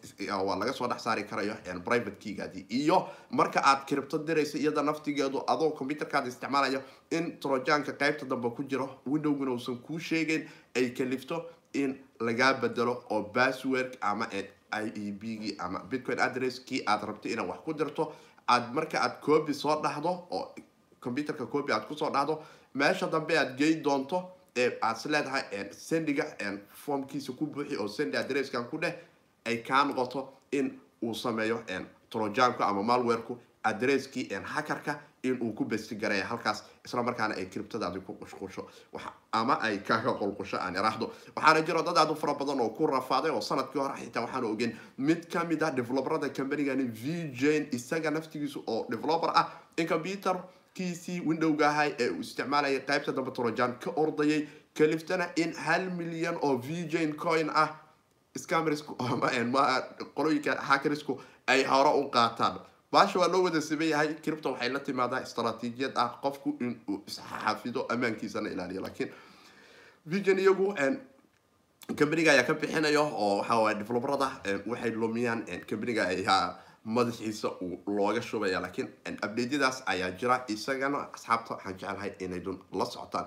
laga 0.60 0.74
soo 0.74 0.88
dhex 0.88 1.02
saari 1.04 1.24
karayo 1.24 1.56
private 1.86 2.18
keygaadii 2.20 2.66
iyo 2.70 3.10
marka 3.32 3.60
aad 3.64 3.86
cripto 3.90 4.18
diraysa 4.18 4.58
iyada 4.58 4.84
naftigeedu 4.84 5.42
adoo 5.48 5.72
computerkaada 5.72 6.28
isticmaalayo 6.30 6.82
in 7.12 7.40
trojanka 7.40 7.92
qeybta 7.94 8.26
dambe 8.26 8.50
ku 8.50 8.64
jiro 8.64 9.00
windowguna 9.06 9.52
uusan 9.52 9.78
kuu 9.78 10.00
sheegeyn 10.00 10.48
ay 10.76 10.90
kalifto 10.90 11.46
in 11.74 11.98
lagaa 12.20 12.54
bedelo 12.54 13.04
oo 13.10 13.24
password 13.24 13.98
ama 14.02 14.28
i 14.72 14.88
e 14.96 15.12
b 15.12 15.22
gii 15.42 15.56
ama 15.60 15.80
bitcoin 15.90 16.20
address 16.20 16.60
kii 16.66 16.84
aad 16.88 17.04
rabto 17.04 17.30
inaad 17.30 17.50
wax 17.50 17.60
ku 17.66 17.74
dirto 17.74 18.14
aad 18.48 18.74
marka 18.74 19.02
aad 19.02 19.20
copy 19.22 19.54
soo 19.54 19.82
dhahdo 19.82 20.10
oo 20.32 20.56
computerka 21.00 21.46
copy 21.46 21.72
aad 21.74 21.86
ku 21.88 21.96
soo 21.96 22.10
dhahdo 22.10 22.44
meesha 22.74 23.08
dambe 23.08 23.38
aad 23.38 23.58
gey 23.58 23.76
doonto 23.82 24.18
aad 24.82 24.98
is 24.98 25.06
leedahay 25.06 25.44
sendiga 25.72 26.26
formkiisa 26.84 27.32
ku 27.34 27.46
buuxi 27.46 27.76
oo 27.78 27.88
sendi 27.88 28.18
adresskan 28.18 28.66
ku 28.70 28.78
dheh 28.78 28.94
ay 29.46 29.58
kaa 29.64 29.84
noqoto 29.86 30.30
in 30.52 30.80
uu 31.04 31.14
sameeyo 31.16 31.64
trojanku 32.10 32.64
ama 32.64 32.84
malwareku 32.84 33.38
adresskii 33.70 34.26
hackerka 34.54 34.94
in 35.24 35.38
uu 35.42 35.52
ku 35.54 35.66
bestigaraya 35.66 36.26
halkaas 36.32 36.64
isla 36.86 37.04
markaana 37.04 37.36
ay 37.36 37.46
criptadaadi 37.54 38.00
ku 38.08 38.14
qushqusho 38.20 38.64
ama 39.32 39.56
ay 39.68 39.78
kaga 39.88 40.14
qulqusho 40.20 40.58
aan 40.66 40.76
iraahdo 40.76 41.12
waxaana 41.36 41.62
jiro 41.68 41.82
dad 41.84 41.98
aad 41.98 42.12
u 42.12 42.16
fara 42.16 42.34
badan 42.42 42.60
oo 42.66 42.70
ku 42.70 42.88
rafaaday 42.88 43.32
oo 43.32 43.42
sannadkii 43.42 43.82
hore 43.82 43.96
xitaa 44.02 44.22
waxaanu 44.26 44.52
ogeyn 44.54 44.76
mid 44.98 45.26
ka 45.34 45.44
mid 45.44 45.64
ah 45.64 45.72
developerada 45.72 46.30
companygani 46.30 46.84
v 47.02 47.32
jane 47.42 47.68
isaga 47.72 48.12
naftigiisa 48.12 48.60
oo 48.68 48.86
developer 48.90 49.32
ah 49.42 49.48
in 49.78 49.88
computer 49.88 50.36
kiisii 50.74 51.20
windowga 51.26 51.70
ahay 51.70 51.92
ee 52.00 52.10
uu 52.10 52.22
isticmaalayay 52.22 52.80
qaybta 52.90 53.12
dambe 53.12 53.32
ka 53.84 53.92
ordayay 53.96 54.48
kaliftana 54.78 55.26
in 55.36 55.54
hal 55.66 55.90
milyan 56.00 56.38
oo 56.42 56.56
v 56.58 56.86
jane 56.94 57.14
coin 57.14 57.50
ah 57.64 57.70
scamersku 58.38 58.94
qolooyinka 60.16 60.56
hackersku 60.70 61.20
ay 61.48 61.64
hore 61.64 61.90
u 62.00 62.10
qaataan 62.16 62.60
baasha 62.98 63.20
waa 63.22 63.28
loo 63.34 63.44
wada 63.48 63.62
siman 63.62 63.90
yahay 63.94 64.10
cripto 64.26 64.52
waxay 64.58 64.70
la 64.76 64.80
timaadaa 64.90 65.22
istaraatiijiyad 65.28 65.94
ah 66.04 66.10
qofku 66.26 66.50
inuu 66.66 66.98
isxafido 67.08 67.86
ammaankiisana 67.94 68.50
ilaaliyo. 68.50 68.82
Laakiin 68.86 69.12
vision 70.06 70.40
iyagu 70.40 70.68
companiga 72.00 72.32
ayaa 72.32 72.44
ka 72.44 72.54
bixinayo 72.54 73.04
oo 73.08 73.38
waxawaay 73.40 73.76
developerada 73.82 74.28
waxay 74.72 74.92
lumiyaan 74.92 75.44
companiga 75.70 76.04
ayaa 76.14 76.60
madaxiisa 76.96 77.50
uu 77.66 77.80
looga 77.98 78.22
shubaya 78.22 78.60
laakiin 78.66 78.88
updateyadaas 79.26 79.84
ayaa 79.94 80.12
jira 80.20 80.38
isagana 80.48 81.00
asxaabta 81.16 81.54
waxaan 81.54 81.76
jecelahay 81.80 82.12
inay 82.20 82.42
la 82.80 82.86
socotaan 82.86 83.26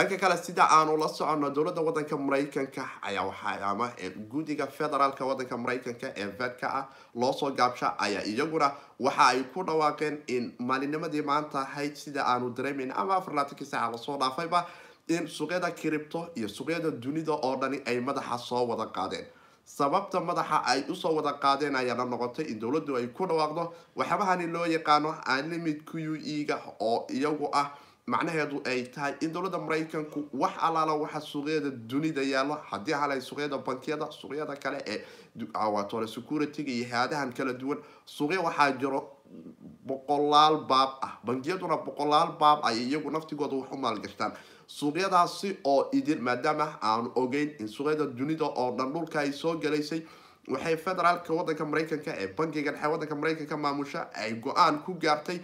dhanka 0.00 0.16
kale 0.16 0.36
sida 0.36 0.64
aanu 0.70 0.96
la 0.96 1.08
socono 1.08 1.50
dowladda 1.50 1.82
wadanka 1.82 2.16
maraykanka 2.16 2.84
ayaa 3.02 3.24
waxaa 3.26 3.60
ama 3.70 3.92
guddiga 4.30 4.66
federaalka 4.66 5.24
wadanka 5.24 5.56
maraykanka 5.58 6.12
ee 6.16 6.26
vedka 6.26 6.66
ah 6.74 6.84
loosoo 7.14 7.50
gaabsha 7.50 7.98
ayaa 7.98 8.22
iyaguna 8.24 8.72
waxa 9.00 9.26
ay 9.26 9.42
ku 9.54 9.62
dhawaaqeen 9.62 10.22
in 10.26 10.54
maalinimadii 10.58 11.22
maanta 11.22 11.60
ahayd 11.60 11.94
sida 11.96 12.24
aanu 12.26 12.50
dareemeyn 12.50 12.92
ama 12.96 13.16
afarlaatankii 13.16 13.66
saaca 13.66 13.92
la 13.92 13.98
soo 13.98 14.16
dhaafayba 14.16 14.66
in 15.08 15.26
suuqyada 15.28 15.70
cripto 15.70 16.28
iyo 16.34 16.48
suuqyada 16.48 16.90
dunida 16.90 17.32
oo 17.32 17.56
dhani 17.56 17.82
ay 17.86 18.00
madaxa 18.00 18.38
soo 18.38 18.64
wada 18.68 18.86
qaadeen. 18.86 19.26
Sababta 19.64 20.20
madaxa 20.20 20.64
ay 20.64 20.84
u 20.88 20.94
soo 20.96 21.12
wada 21.16 21.32
qaadeen 21.32 21.76
ayaana 21.76 22.04
noqotay 22.04 22.46
in 22.48 22.58
dowladdu 22.60 22.96
ay 22.96 23.06
ku 23.08 23.26
dhawaaqdo 23.26 23.72
waxyaabahani 23.96 24.46
loo 24.46 24.64
yaqaano 24.66 25.14
unlimit 25.38 25.84
q 25.84 25.98
u 26.08 26.16
e 26.16 26.44
ga 26.44 26.56
oo 26.80 27.06
iyagu 27.10 27.50
ah 27.52 27.70
macnaheedu 28.12 28.62
ay 28.70 28.78
tahay 28.94 29.14
in 29.24 29.32
dowladda 29.32 29.58
maraykanku 29.66 30.20
wax 30.42 30.52
allaala 30.66 30.94
waxa 31.02 31.20
suuqyada 31.20 31.70
dunida 31.90 32.22
yaalo 32.32 32.54
haddii 32.70 32.92
halay 33.02 33.20
suuqyada 33.28 33.58
bankiyada 33.68 34.06
suuqyada 34.20 34.56
kale 34.64 34.78
ee 34.94 34.98
waatole 35.74 36.06
securityga 36.16 36.72
iyo 36.72 36.86
hay'adahan 36.92 37.32
kala 37.38 37.52
duwan 37.52 37.78
suuqya 38.16 38.40
waxaa 38.46 38.72
jiro 38.80 39.00
boqolaal 39.86 40.56
baab 40.70 40.90
ah. 41.02 41.12
Bankiyaduna 41.24 41.76
boqolaal 41.86 42.30
baab 42.40 42.64
ay 42.64 42.76
iyagu 42.88 43.10
naftigooda 43.10 43.56
wax 43.60 43.68
u 43.72 43.76
maalgashtaan 43.84 44.32
suuqyadaasi 44.66 45.56
oo 45.64 45.88
idin 45.92 46.20
maadaama 46.28 46.66
aanu 46.82 47.12
ogeyn 47.22 47.54
in 47.60 47.68
suuqyada 47.68 48.06
dunida 48.18 48.44
oo 48.44 48.70
dhan 48.78 48.92
dhulka 48.92 49.20
ay 49.20 49.32
soo 49.32 49.54
galaysay 49.64 50.02
waxay 50.48 50.76
federaalka 50.76 51.34
wadanka 51.34 51.64
maraykanka 51.64 52.10
ee 52.22 52.26
bankiga 52.38 52.72
dhexe 52.72 52.88
wadanka 52.92 53.14
maraykanka 53.22 53.56
maamusha 53.56 54.00
ay 54.14 54.32
go'aan 54.46 54.82
ku 54.84 54.94
gaartay 55.04 55.38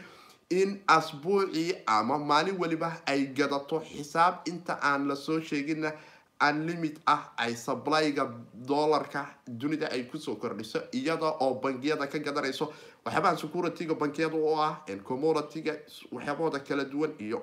in 0.50 0.82
asbuucii 0.86 1.74
ama 1.86 2.18
maalin 2.18 2.56
weliba 2.58 3.00
ay 3.06 3.26
gadato 3.26 3.80
xisaab. 3.80 4.46
Inta 4.48 4.78
aan 4.82 5.08
la 5.08 5.14
soo 5.16 5.40
sheegina 5.40 5.92
unlimit 6.40 7.00
ah 7.06 7.32
ay 7.38 7.54
sablyga 7.56 8.28
dollarka 8.54 9.26
dunida 9.48 9.88
ay 9.90 10.04
ku 10.04 10.18
soo 10.18 10.36
kordhiso 10.36 10.78
iyada 10.92 11.26
oo 11.40 11.54
bangiyada 11.60 12.06
ka 12.06 12.18
gadanayso 12.18 12.72
waxyaabaha 13.04 13.36
securityga 13.38 13.94
bangiyada 13.94 14.36
oo 14.36 14.60
ah 14.60 14.84
commodityga 15.04 15.72
waxyaabahooda 16.12 16.60
kala 16.60 16.84
duwan 16.84 17.12
iyo 17.18 17.42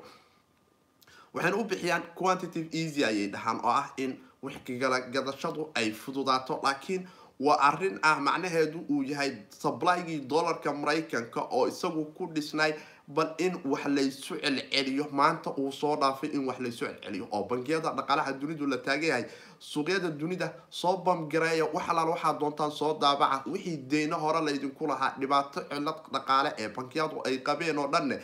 waxayna 1.33 1.57
u 1.57 1.63
bixiyaan 1.63 2.03
quantitative 2.15 2.69
easy 2.71 3.03
ayay 3.05 3.27
dhahaan 3.27 3.59
oo 3.65 3.69
ah 3.69 3.89
in 3.97 4.15
waxkagala 4.43 4.99
gadashadu 5.09 5.71
ay 5.75 5.91
fududaato. 5.91 6.59
Laakiin 6.63 7.07
waa 7.39 7.57
arrin 7.59 7.97
ah 8.03 8.19
macnaheedu 8.21 8.85
uu 8.89 9.03
yahay 9.03 9.37
sablygii 9.49 10.19
dollarka 10.29 10.73
maraykanka 10.73 11.41
oo 11.49 11.67
isagu 11.67 12.05
ku 12.13 12.27
dhisnay 12.29 12.73
bal 13.07 13.35
in 13.37 13.55
wax 13.65 13.85
laysu 13.85 14.35
celceliyo 14.41 15.07
maanta 15.11 15.49
uu 15.57 15.71
soo 15.71 15.95
dhaafay 15.95 16.29
in 16.29 16.45
wax 16.47 16.59
laysu 16.59 16.85
celceliyo 16.85 17.27
oo 17.31 17.43
bangiyada 17.43 17.91
dhaqaalaha 17.97 18.33
dunidu 18.33 18.65
la 18.67 18.77
taagan 18.77 19.09
yahay 19.09 19.25
suuqyada 19.59 20.09
dunida 20.09 20.53
soo 20.69 20.97
bamgareeya 20.97 21.65
wax 21.73 21.89
alaal 21.89 22.09
waxaad 22.09 22.39
doontaan 22.39 22.71
soo 22.71 22.93
daabaca. 22.99 23.43
Wixii 23.49 23.77
deyno 23.77 24.17
hore 24.19 24.41
laydinku 24.45 24.87
lahaa 24.87 25.15
dhibaato 25.19 25.61
cilad 25.69 25.99
dhaqaale 26.13 26.53
ee 26.57 26.69
bankiyadu 26.69 27.21
ay 27.25 27.37
qabeen 27.37 27.77
oo 27.77 27.87
dhanne. 27.87 28.19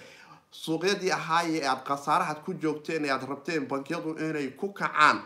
Suuqyadii 0.51 1.11
ahaaye 1.11 1.67
aada 1.67 1.81
khasaarahaad 1.87 2.39
ku 2.45 2.53
joogteen 2.53 3.05
ee 3.05 3.09
aada 3.11 3.25
rabteen 3.27 3.67
bankiyadu 3.67 4.15
inay 4.17 4.47
ku 4.57 4.73
kacaan 4.73 5.21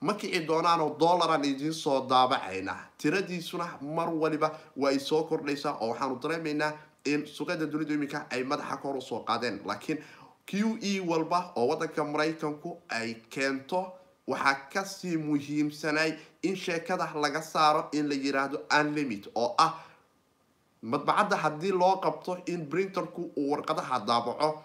ma 0.00 0.14
kici 0.14 0.40
doonaanoo 0.46 0.96
dollaran 0.98 1.44
idiin 1.44 1.72
soo 1.74 2.06
daabacayna. 2.08 2.74
Tiradiisuna 2.98 3.66
mar 3.82 4.08
waliba 4.08 4.50
waa 4.76 4.90
ay 4.90 4.98
soo 4.98 5.22
kordhaysaa 5.24 5.76
oo 5.80 5.88
waxaanu 5.90 6.18
dareemaynaa 6.22 6.72
in 7.04 7.26
suuqyada 7.26 7.66
dunidu 7.66 7.94
iminka 7.94 8.26
ay 8.30 8.42
madaxa 8.44 8.76
kor 8.82 8.96
u 8.96 9.00
soo 9.02 9.24
qaadeen. 9.24 9.60
Laakiin 9.64 9.98
q 10.46 10.78
e 10.82 11.00
walba 11.00 11.52
oo 11.56 11.66
wadanka 11.68 12.04
maraykanku 12.04 12.78
ay 12.88 13.14
keento 13.30 13.92
waxaa 14.26 14.54
ka 14.72 14.84
sii 14.84 15.16
muhiimsanay 15.16 16.14
in 16.42 16.56
sheekada 16.56 17.10
laga 17.14 17.42
saaro 17.42 17.88
in 17.92 18.08
la 18.08 18.14
yiraahdo 18.14 18.58
unlimit 18.80 19.28
oo 19.34 19.54
ah 19.58 19.74
madbacadda 20.82 21.36
haddii 21.36 21.72
loo 21.72 21.96
qabto 22.00 22.38
in 22.46 22.66
printerku 22.66 23.30
uu 23.36 23.50
warqadaha 23.52 23.98
daabaco 24.06 24.62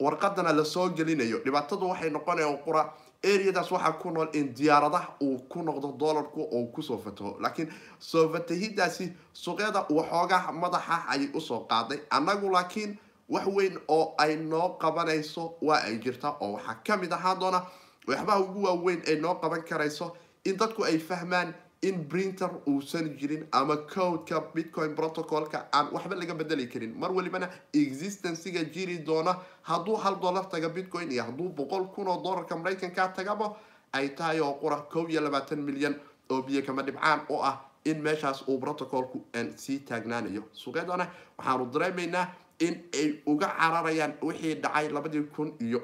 warqadana 0.00 0.52
la 0.52 0.64
soo 0.64 0.88
gelinayo. 0.90 1.38
Dhibaatadu 1.44 1.88
waxay 1.88 2.10
noqonaya 2.10 2.56
qura 2.64 2.92
areadaas 3.24 3.70
waxaa 3.70 3.92
ku 4.02 4.10
nool 4.10 4.28
in 4.32 4.54
diyaaradaha 4.54 5.14
uu 5.22 5.38
ku 5.48 5.62
noqdo 5.62 5.92
dollarku 5.98 6.42
oo 6.52 6.66
ku 6.74 6.82
soo 6.82 6.98
fataho 6.98 7.36
laakiin 7.40 7.72
soo 7.98 8.28
fatahidaasi 8.32 9.12
suuqyada 9.32 9.86
waxoogaa 9.90 10.52
madaxa 10.52 11.04
ayay 11.08 11.30
u 11.34 11.40
soo 11.40 11.60
qaaday. 11.70 11.98
Annagu 12.10 12.50
laakiin 12.50 12.98
wax 13.28 13.46
weyn 13.46 13.78
oo 13.88 14.14
ay 14.18 14.36
noo 14.36 14.68
qabanayso 14.78 15.54
waa 15.62 15.82
ay 15.84 15.98
jirtaa 15.98 16.36
oo 16.40 16.52
waxaa 16.52 16.74
ka 16.86 16.96
mid 16.96 17.12
ahaan 17.12 17.38
doona 17.40 17.62
waxbaha 18.08 18.40
ugu 18.40 18.62
waaweyn 18.62 19.02
ay 19.08 19.16
noo 19.20 19.34
qaban 19.34 19.62
karayso 19.62 20.16
in 20.44 20.56
dadku 20.56 20.84
ay 20.84 20.98
fahmaan 20.98 21.54
in 21.82 22.04
printer 22.08 22.50
uusan 22.66 23.16
jirin 23.18 23.46
ama 23.52 23.76
codeka 23.76 24.40
bitcoin 24.54 24.94
protocolka 24.94 25.68
aan 25.72 25.88
waxba 25.92 26.14
laga 26.16 26.34
bedeli 26.34 26.66
karin. 26.68 26.94
Mar 26.98 27.10
walibana 27.12 27.48
existenciga 27.74 28.64
jiri 28.64 28.98
doona 29.04 29.36
hadduu 29.62 29.96
hal 29.96 30.16
dollar 30.20 30.48
taga 30.48 30.68
bitcoin 30.68 31.10
iyo 31.12 31.22
hadduu 31.24 31.48
boqol 31.48 31.86
kun 31.94 32.08
oo 32.08 32.22
dollarka 32.22 32.56
maraykanka 32.56 33.08
tagabo 33.14 33.56
ay 33.92 34.08
tahay 34.14 34.40
oo 34.40 34.54
qura 34.60 34.76
kow 34.92 35.06
iyo 35.08 35.20
labaatan 35.20 35.62
milyan 35.62 35.94
oo 36.30 36.42
biyo 36.42 36.62
kama 36.66 36.82
dhibcaan 36.82 37.20
oo 37.28 37.42
ah 37.42 37.60
in 37.84 38.02
meeshaas 38.02 38.42
uu 38.48 38.58
protocolku 38.58 39.24
sii 39.56 39.78
taagnaanayo. 39.78 40.42
Suuqyadana 40.52 41.06
waxaanu 41.38 41.66
dareemaynaa 41.72 42.26
in 42.58 42.82
ay 42.94 43.20
uga 43.26 43.46
cararayaan 43.58 44.14
wixii 44.22 44.54
dhacay 44.54 44.88
labadii 44.88 45.22
kun 45.36 45.52
iyo 45.60 45.82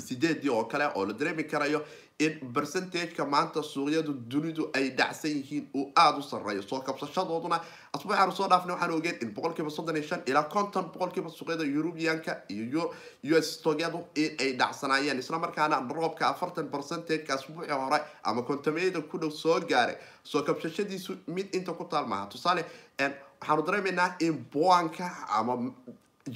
sideedii 0.00 0.48
oo 0.50 0.64
kale 0.64 0.86
oo 0.94 1.04
la 1.06 1.12
dareemi 1.12 1.44
karayo 1.44 1.82
in 2.18 2.52
percentageka 2.54 3.24
maanta 3.24 3.62
suuqyadu 3.62 4.12
dunidu 4.30 4.70
ay 4.74 4.90
dhacsan 4.90 5.30
yihiin 5.30 5.68
uu 5.74 5.92
aada 5.96 6.18
u 6.18 6.22
sareeyo 6.22 6.62
soo 6.62 6.80
kabsashadooduna 6.80 7.60
asbuucaanu 7.94 8.32
soo 8.32 8.48
dhaafnay 8.48 8.74
waxaan 8.74 8.92
ogeen 8.96 9.18
in 9.22 9.30
boqolkiiba 9.34 9.70
soddon 9.70 9.96
iyo 9.96 10.06
shan 10.08 10.22
ilaa 10.26 10.42
konton 10.42 10.84
boqolkiiba 10.94 11.30
suuqyada 11.30 11.64
eurubianka 11.64 12.36
iyo 12.48 12.90
u 13.24 13.36
s 13.42 13.52
stogyadu 13.58 13.98
in 14.14 14.34
ay 14.40 14.52
dhacsanaayeen 14.58 15.18
isla 15.18 15.38
markaana 15.38 15.78
roobka 15.94 16.26
afartan 16.28 16.68
percentageka 16.74 17.34
asbuucii 17.34 17.70
hore 17.84 18.00
ama 18.24 18.42
kontameyada 18.42 19.00
ku 19.00 19.18
dhow 19.18 19.30
soo 19.30 19.60
gaaray. 19.60 19.96
Soo 20.24 20.42
kabsashadiisu 20.42 21.16
mid 21.28 21.54
inta 21.54 21.72
ku 21.72 21.84
taal 21.84 22.06
maaha. 22.06 22.26
Tusaale 22.26 22.64
waxaanu 22.98 23.62
dareemaynaa 23.62 24.16
in 24.20 24.44
boanka 24.52 25.06
ama 25.38 25.54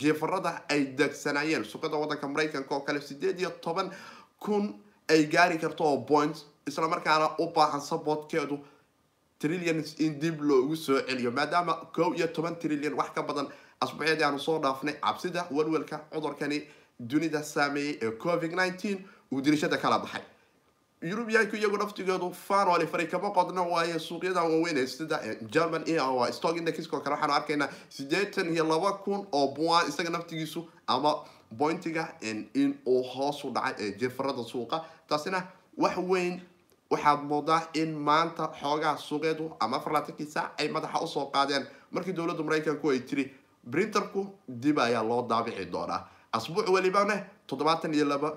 jeefarada 0.01 0.63
ay 0.69 0.85
degsanaayeen 0.99 1.65
suuqyada 1.65 1.97
wadanka 1.97 2.29
maraykanka 2.29 2.75
oo 2.75 2.81
kale 2.81 3.01
sideed 3.01 3.41
iyo 3.41 3.51
toban 3.51 3.91
kun 4.41 4.75
ay 5.09 5.25
gaari 5.27 5.59
karto 5.59 5.85
oo 5.85 5.99
point 6.11 6.37
isla 6.67 6.89
markaana 6.89 7.31
u 7.39 7.47
baahan 7.55 7.81
supportkeedu 7.81 8.59
trillions 9.39 9.95
in 10.01 10.19
dib 10.21 10.41
loogu 10.41 10.77
soo 10.77 11.01
celiyo 11.09 11.31
maadaama 11.31 11.75
kow 11.95 12.15
iyo 12.15 12.27
toban 12.29 12.57
trillion 12.59 12.95
wax 12.95 13.11
ka 13.15 13.23
badan 13.23 13.49
asbuucyadii 13.81 14.25
aanu 14.25 14.39
soo 14.39 14.59
dhaafnay 14.59 14.95
cabsida 15.01 15.47
walwalka 15.51 15.99
cudurkani 16.13 16.63
dunida 17.01 17.43
saameeyey 17.43 17.99
ee 18.03 18.11
covid 18.11 18.53
nineteen 18.53 18.99
uu 19.33 19.41
dirishada 19.41 19.77
kala 19.79 19.99
baxay 19.99 20.23
yurubiyaanku 21.03 21.57
iyagu 21.57 21.77
naftigoodu 21.79 22.31
fanoli 22.35 22.87
faray 22.87 23.07
kama 23.07 23.31
qodna 23.31 23.63
waaye 23.63 23.99
suuqyadan 23.99 24.45
waaweyn 24.51 24.87
sida 24.87 25.19
german 25.51 25.85
waa 25.99 26.33
stock 26.33 26.57
indexko 26.57 27.01
kale 27.01 27.15
waxaanu 27.15 27.35
arkaynaa 27.35 27.69
sideetan 27.89 28.53
iyo 28.55 28.65
laba 28.65 28.93
kun 28.93 29.27
oo 29.33 29.49
buan 29.55 29.89
isaga 29.89 30.11
naftigiisu 30.11 30.69
ama 30.87 31.15
bointiga 31.51 32.15
in 32.55 32.79
uu 32.87 33.03
hoosu 33.03 33.51
dhacay 33.51 33.75
ee 33.79 33.93
jeefarada 33.99 34.45
suuqa 34.45 34.85
taasina 35.09 35.43
wax 35.79 35.97
weyn 35.97 36.41
waxaad 36.91 37.23
moodaa 37.25 37.63
in 37.75 37.95
maanta 37.99 38.49
xoogaha 38.61 38.97
suuqyadu 38.99 39.51
ama 39.61 39.77
afar 39.77 39.93
laatankii 39.93 40.27
saac 40.27 40.61
ay 40.61 40.69
madaxa 40.69 41.01
u 41.01 41.07
soo 41.09 41.27
qaadeen 41.35 41.67
markii 41.91 42.13
dowladda 42.13 42.43
maraykanku 42.43 42.91
ay 42.91 42.99
tiri 43.01 43.25
printerku 43.71 44.27
dib 44.49 44.79
ayaa 44.79 45.03
loo 45.03 45.23
daabici 45.29 45.65
doonaa 45.73 46.01
asbuuc 46.33 46.69
welibana 46.69 47.25
toddobaatan 47.53 47.95
iyo 47.95 48.05
laba 48.13 48.33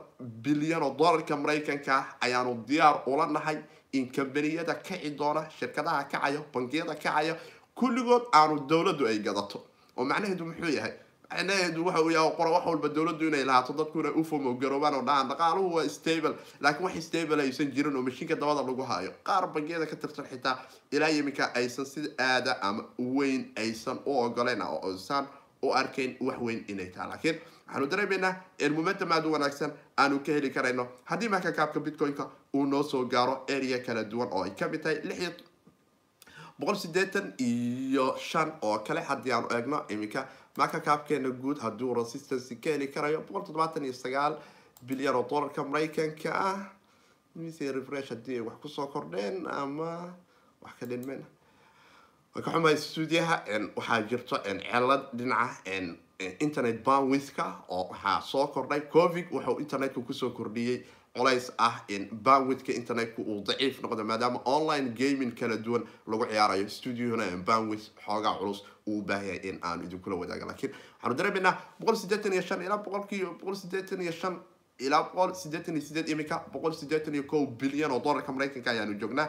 bilyan 0.46 0.84
oo 0.84 0.94
dollarka 1.00 1.36
maraykanka 1.44 1.92
ah 2.00 2.06
ayaanu 2.26 2.54
diyaar 2.68 3.04
ula 3.08 3.26
nahay 3.38 3.58
in 3.98 4.10
kambaniyada 4.12 4.76
kaci 4.88 5.10
doona 5.20 5.48
shirkadaha 5.60 6.04
kacaya 6.12 6.40
bangiyada 6.54 6.96
kacaya 6.96 7.34
kulligood 7.80 8.24
aanu 8.34 8.60
dowladdu 8.70 9.08
ay 9.08 9.20
gadato. 9.20 9.60
Oo 9.98 10.04
macnaheedu 10.06 10.46
muxuu 10.46 10.72
yahay? 10.78 10.94
Macnaheedu 11.32 11.86
waxa 11.86 12.02
uu 12.04 12.12
yahay 12.16 12.32
qora 12.38 12.50
wax 12.56 12.64
walba 12.70 12.88
dowladdu 12.98 13.28
inay 13.28 13.44
lahaato 13.50 13.74
dadkuna 13.80 14.10
u 14.20 14.24
fomogaroobaan 14.24 14.94
oo 15.00 15.04
dhahaan 15.08 15.28
dhaqaaluhu 15.32 15.76
waa 15.76 15.88
stable. 15.98 16.34
Laakiin 16.64 16.86
wax 16.86 16.96
stable 17.08 17.42
aysan 17.42 17.72
jirin 17.76 17.96
oo 17.96 18.02
mashiinka 18.08 18.36
dabada 18.36 18.62
lagu 18.68 18.84
hayo 18.92 19.12
qaar 19.28 19.48
bangiyada 19.54 19.86
ka 19.92 19.96
tirsan 19.96 20.26
xitaa 20.32 20.56
ilaa 20.92 21.10
iminka 21.20 21.52
aysan 21.56 21.86
sida 21.86 22.10
aada 22.20 22.60
ama 22.62 22.84
weyn 23.00 23.52
aysan 23.64 23.98
u 24.06 24.12
ogoleyn 24.26 24.62
oo 24.62 24.80
aysan 24.92 25.26
u 25.64 25.72
arkayn 25.74 26.16
wax 26.28 26.38
weyn 26.42 26.64
inay 26.68 26.90
tahay. 26.96 27.10
Laakiin 27.12 27.38
waxaanu 27.68 27.88
dareemaynaa 27.92 28.36
in 28.60 28.74
momentum 28.74 29.12
aada 29.12 29.28
u 29.28 29.32
wanaagsan 29.32 29.72
aanu 29.98 30.20
ka 30.26 30.32
heli 30.32 30.50
karayno. 30.50 30.88
Haddii 31.06 31.30
marka 31.30 31.52
kaabka 31.52 31.80
bitcoin-ka 31.80 32.30
uu 32.54 32.66
noo 32.66 32.84
soo 32.84 33.06
gaaro 33.06 33.46
area 33.50 33.80
kala 33.80 34.04
duwan 34.04 34.30
oo 34.32 34.44
ay 34.44 34.52
ka 34.60 34.68
mid 34.68 34.82
tahay 34.84 35.00
lix 35.04 35.34
boqol 36.60 36.76
sideetan 36.76 37.34
iyo 37.40 38.16
shan 38.18 38.52
oo 38.62 38.80
kale 38.80 39.02
haddii 39.02 39.32
aanu 39.32 39.48
eegno 39.56 39.86
iminka 39.90 40.28
marka 40.58 40.80
kaabkeena 40.80 41.30
guud 41.30 41.58
hadduu 41.60 41.94
resistance 41.94 42.56
ka 42.64 42.70
heli 42.70 42.88
karayo 42.88 43.20
boqol 43.28 43.44
toddobaatan 43.44 43.84
iyo 43.84 43.94
sagaal 43.94 44.38
bilyan 44.88 45.16
oo 45.16 45.26
dollarka 45.30 45.64
maraykanka 45.64 46.32
ah 46.34 46.60
mise 47.36 47.72
refresh 47.72 48.10
haddii 48.10 48.36
ay 48.40 48.42
wax 48.48 48.56
ku 48.62 48.70
soo 48.70 48.88
kordheen 48.88 49.48
ama 49.48 50.14
wax 50.62 50.74
ka 50.80 50.86
dhinmeen 50.86 51.26
ka 52.34 52.52
xumahay 52.52 52.78
stuudiyaha 52.78 53.36
waxaa 53.76 54.02
jirto 54.10 54.36
celad 54.46 55.04
dhinaca 55.18 55.60
internet 56.40 56.84
bandwidthka 56.84 57.46
oo 57.70 57.88
waxaa 57.92 58.22
soo 58.22 58.48
kordhay. 58.48 58.82
Covid 58.92 59.26
wuxuu 59.32 59.60
internetka 59.60 60.02
ku 60.02 60.14
soo 60.14 60.30
kordhiyey 60.30 60.84
colays 61.16 61.52
ah 61.58 61.84
in 61.88 62.08
bandwidthka 62.12 62.74
internetku 62.74 63.22
uu 63.22 63.44
daciif 63.48 63.82
noqdo 63.82 64.04
maadaama 64.04 64.40
online 64.46 64.90
gaming 64.96 65.32
kala 65.36 65.58
duwan 65.58 65.84
lagu 66.08 66.26
ciyaarayo. 66.26 66.70
Stuudiohuna 66.70 67.26
bandwidth 67.46 67.90
xoogaa 68.06 68.38
culus 68.40 68.64
uu 68.88 69.02
baahyahay 69.02 69.40
in 69.50 69.60
aanu 69.62 69.84
idinkula 69.84 70.16
wadaaga. 70.16 70.46
Laakiin 70.46 70.72
waxaanu 70.98 71.16
dareemaynaa 71.18 71.58
boqol 71.80 71.96
sideetan 71.96 72.34
iyo 72.34 72.42
shan 72.42 72.62
ilaa 72.62 72.78
boqolkiiba 72.78 73.32
boqol 73.40 73.56
sideetan 73.56 74.02
iyo 74.02 74.12
shan 74.12 74.40
ilaa 74.80 75.04
boqol 75.04 75.34
sideetan 75.36 75.76
iyo 75.78 75.86
sideed 75.88 76.10
imika 76.10 76.44
boqol 76.54 76.74
sideetan 76.74 77.14
iyo 77.16 77.24
kow 77.24 77.46
bilyan 77.48 77.92
oo 77.92 78.00
dollarka 78.04 78.32
maraykanka 78.32 78.72
ayaanu 78.72 78.94
joognaa 79.00 79.28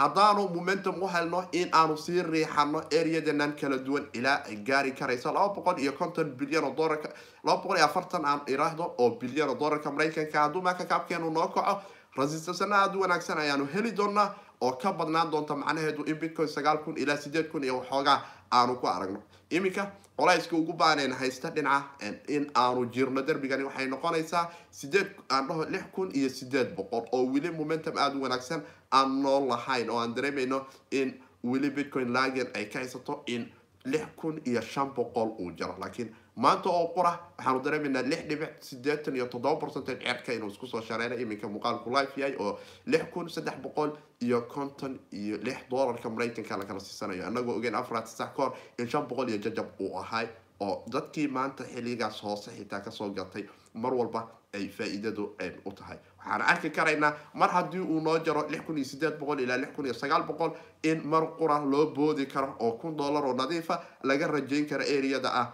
haddaanu 0.00 0.48
momentum 0.56 1.02
u 1.02 1.08
helno 1.14 1.40
in 1.52 1.68
aanu 1.72 1.96
sii 2.04 2.22
riixano 2.22 2.78
areadanan 3.00 3.52
kala 3.60 3.78
duwan 3.78 4.06
ilaa 4.12 4.38
ay 4.48 4.56
gaari 4.68 4.92
karayso. 4.92 5.32
Laba 5.32 5.54
boqol 5.54 5.78
iyo 5.78 5.92
konton 5.92 6.30
bilyan 6.38 6.64
oo 6.64 6.74
dollarka 6.76 7.08
laba 7.44 7.62
boqol 7.62 7.76
iyo 7.76 7.84
afartan 7.86 8.24
aan 8.24 8.40
iraahdo 8.46 8.94
oo 8.98 9.10
bilyan 9.20 9.48
oo 9.48 9.54
dollarka 9.60 9.90
maraykanka 9.90 10.38
hadduu 10.40 10.62
marka 10.62 10.84
kaabkeenu 10.84 11.30
noo 11.30 11.48
kaco 11.48 11.82
rasistansana 12.16 12.76
aada 12.76 12.96
u 12.98 13.00
wanaagsan 13.00 13.38
ayaanu 13.38 13.66
heli 13.74 13.92
doonaa 13.96 14.34
oo 14.60 14.72
ka 14.82 14.92
badnaan 14.92 15.30
doonta 15.30 15.54
macnaheedu 15.56 16.02
in 16.06 16.16
bitcoin 16.16 16.48
sagaal 16.48 16.78
kun 16.84 16.96
ilaa 16.96 17.16
sideed 17.16 17.48
kun 17.52 17.64
iyo 17.64 17.76
waxoogaa 17.78 18.18
aanu 18.52 18.76
ku 18.80 18.86
aragno. 18.86 19.22
Iminka 19.50 19.90
qolayska 20.16 20.56
ugu 20.56 20.72
baaneen 20.72 21.12
haysta 21.12 21.50
dhinaca 21.50 22.12
in 22.28 22.50
aanu 22.54 22.86
jirno 22.92 23.22
derbigani 23.22 23.64
waxay 23.64 23.86
noqonaysaa 23.86 24.50
sideed 24.70 25.06
aan 25.30 25.46
dhaho 25.48 25.64
lix 25.64 25.84
kun 25.92 26.10
iyo 26.14 26.28
sideed 26.28 26.74
boqol 26.76 27.04
oo 27.12 27.24
weli 27.32 27.50
momentum 27.50 27.96
aada 27.98 28.16
u 28.18 28.22
wanaagsan 28.22 28.62
aan 28.92 29.22
nool 29.22 29.48
lahayn 29.48 29.90
oo 29.90 29.98
aan 29.98 30.14
dareemayno 30.14 30.66
in 30.90 31.14
weli 31.44 31.70
bitcoin 31.70 32.12
lagen 32.12 32.48
ay 32.54 32.64
ka 32.68 32.78
haysato 32.78 33.22
in 33.26 33.48
lix 33.84 34.06
kun 34.16 34.40
iyo 34.44 34.60
shan 34.60 34.90
boqol 34.94 35.28
uu 35.40 35.50
jiro 35.52 35.74
laakiin 35.80 36.14
maanta 36.36 36.68
oo 36.70 36.86
qura 36.94 37.12
waxaanu 37.38 37.60
dareemaynaa 37.64 38.02
lix 38.02 38.22
dhibic 38.28 38.52
sideetan 38.60 39.16
iyo 39.16 39.26
toddoba 39.26 39.60
percentage 39.60 40.04
cerka 40.04 40.32
inuu 40.32 40.48
isku 40.50 40.66
soo 40.66 40.80
shareeray 40.82 41.22
iminka 41.22 41.48
muuqaalku 41.48 41.90
life 41.90 42.20
yahay 42.20 42.36
oo 42.38 42.58
lix 42.86 43.04
kun 43.12 43.28
saddex 43.28 43.56
boqol 43.62 43.90
iyo 44.22 44.42
konton 44.42 44.98
iyo 45.12 45.36
lix 45.42 45.58
doolarka 45.70 46.08
maraykanka 46.10 46.56
lakala 46.56 46.80
siisanayo. 46.80 47.26
Anagoo 47.26 47.56
ogeyn 47.56 47.74
afaraad 47.74 48.06
sax 48.06 48.30
kahor 48.36 48.52
in 48.78 48.88
shan 48.88 49.06
boqol 49.08 49.28
iyo 49.28 49.38
jajab 49.38 49.66
uu 49.80 49.98
ahay 49.98 50.28
oo 50.60 50.84
dadkii 50.92 51.28
maanta 51.28 51.64
xilligaas 51.64 52.22
hoose 52.22 52.50
xitaa 52.56 52.80
ka 52.80 52.90
soo 52.90 53.10
gatay 53.10 53.44
mar 53.74 53.94
walba 53.94 54.28
ay 54.54 54.68
faa-iidadu 54.68 55.34
u 55.64 55.72
tahay. 55.72 55.98
Waxaan 56.18 56.42
arki 56.42 56.70
karaynaa 56.70 57.12
mar 57.34 57.50
haddii 57.50 57.80
uu 57.80 58.00
noo 58.00 58.18
jaro 58.18 58.46
lix 58.48 58.60
kun 58.66 58.76
iyo 58.78 58.84
sideed 58.84 59.18
boqol 59.18 59.40
ilaa 59.40 59.56
lix 59.58 59.70
kun 59.76 59.84
iyo 59.86 59.94
sagaal 59.94 60.22
boqol 60.26 60.50
in 60.82 61.02
mar 61.06 61.26
qura 61.38 61.58
loo 61.64 61.86
boodi 61.94 62.26
karo 62.26 62.56
oo 62.60 62.72
kun 62.72 62.96
dollar 62.96 63.24
oo 63.24 63.34
nadiifa 63.34 63.80
laga 64.02 64.26
rajayn 64.26 64.66
karo 64.66 64.82
areada 64.84 65.30
ah 65.34 65.46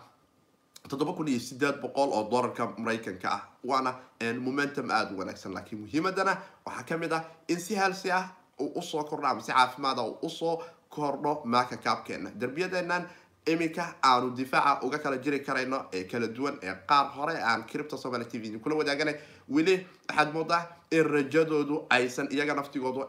toddoba 0.88 1.12
kun 1.12 1.28
iyo 1.28 1.40
sideed 1.40 1.81
boqol 1.83 2.11
oo 2.12 2.28
dollarka 2.31 2.66
maraykanka 2.78 3.28
ah 3.31 3.43
waana 3.64 3.95
momentum 4.40 4.90
aada 4.90 5.11
u 5.14 5.19
wanaagsan. 5.19 5.52
Laakiin 5.55 5.81
muhiimadana 5.83 6.37
waxaa 6.66 6.83
ka 6.88 6.97
mid 6.99 7.12
ah 7.12 7.25
in 7.49 7.61
si 7.61 7.75
halsi 7.75 8.11
ah 8.11 8.28
uu 8.61 8.73
u 8.78 8.83
soo 8.83 9.05
kordho 9.05 9.26
ama 9.26 9.40
si 9.40 9.52
caafimaada 9.52 10.02
uu 10.02 10.19
u 10.23 10.31
soo 10.31 10.62
kordho 10.88 11.43
maaka 11.45 11.76
kaabkeena 11.76 12.31
derbiyadeenan 12.31 13.09
iminka 13.47 13.95
aanu 14.02 14.31
difaaca 14.37 14.83
uga 14.87 14.99
kala 14.99 15.16
jiri 15.19 15.40
karayno 15.40 15.87
ee 15.93 16.05
kala 16.05 16.26
duwan 16.26 16.59
ee 16.62 16.75
qaar 16.88 17.07
hore 17.16 17.35
aan 17.43 17.62
cripto 17.66 17.97
somaly 17.97 18.25
t 18.25 18.38
v 18.38 18.45
idinkula 18.47 18.75
wadaaganay 18.76 19.14
weli 19.49 19.87
waxaad 20.09 20.33
moodaa 20.33 20.62
in 20.90 21.05
rajadoodu 21.05 21.87
aysan 21.90 22.28
iyaga 22.31 22.55
naftigoodu 22.55 23.07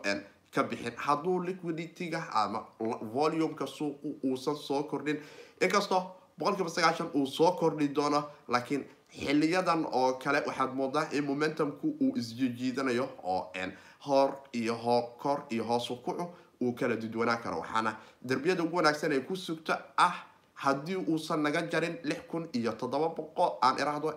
ka 0.53 0.63
bixin. 0.63 0.93
Hadduu 0.96 1.39
liquidityga 1.43 2.22
ama 2.34 2.65
volumeka 3.13 3.67
suuqu 3.67 4.19
uusan 4.24 4.55
soo 4.55 4.84
kordhin 4.84 5.19
inkastoo 5.62 6.03
boqolkiiba 6.38 6.70
sagaashan 6.70 7.10
uu 7.15 7.25
soo 7.27 7.51
kordhi 7.51 7.88
doono 7.96 8.24
laakiin 8.48 8.86
xiliyadan 9.20 9.86
oo 9.91 10.13
kale 10.24 10.44
waxaad 10.48 10.74
moodaa 10.75 11.08
in 11.12 11.24
momentumku 11.25 11.96
uu 12.01 12.15
isjijiidanayo 12.17 13.10
oo 13.24 13.51
hor 14.08 14.29
iyo 14.53 14.75
ho 14.75 15.01
kor 15.22 15.44
iyo 15.50 15.63
hoosu 15.63 15.96
kucu 15.96 16.27
uu 16.62 16.74
kala 16.74 16.96
dudwanaa 16.96 17.38
karo. 17.38 17.60
Waxaana 17.60 17.96
derbiyada 18.22 18.63
ugu 18.63 18.75
wanaagsan 18.77 19.12
ee 19.12 19.20
ku 19.20 19.36
sugta 19.36 19.82
ah 19.98 20.15
haddii 20.53 20.96
uusan 20.96 21.41
naga 21.41 21.62
jarin 21.72 21.98
lix 22.03 22.22
kun 22.27 22.48
iyo 22.53 22.72
toddoba 22.72 23.10
boqol 23.10 23.58
aan 23.62 23.77
iraahdo 23.79 24.13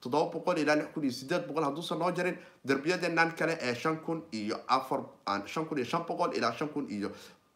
toddoba 0.00 0.30
boqol 0.32 0.58
ilaa 0.58 0.76
lix 0.76 0.88
kun 0.94 1.02
iyo 1.04 1.12
sideed 1.12 1.46
boqol 1.48 1.64
hadduusan 1.64 1.98
noo 1.98 2.10
jarin 2.12 2.36
derbiyadeenan 2.64 3.32
kale 3.38 3.58
ee 3.60 3.74
shan 3.74 3.96
kun 3.96 4.22
iyo 4.32 4.56
afar 4.68 5.00
shan 5.46 5.66
kun 5.66 5.78
iyo 5.78 5.86
shan 5.86 6.04
boqol 6.08 6.32
ilaa 6.36 6.52
shan 6.52 6.68
kun 6.68 6.86
iyo 6.90 7.10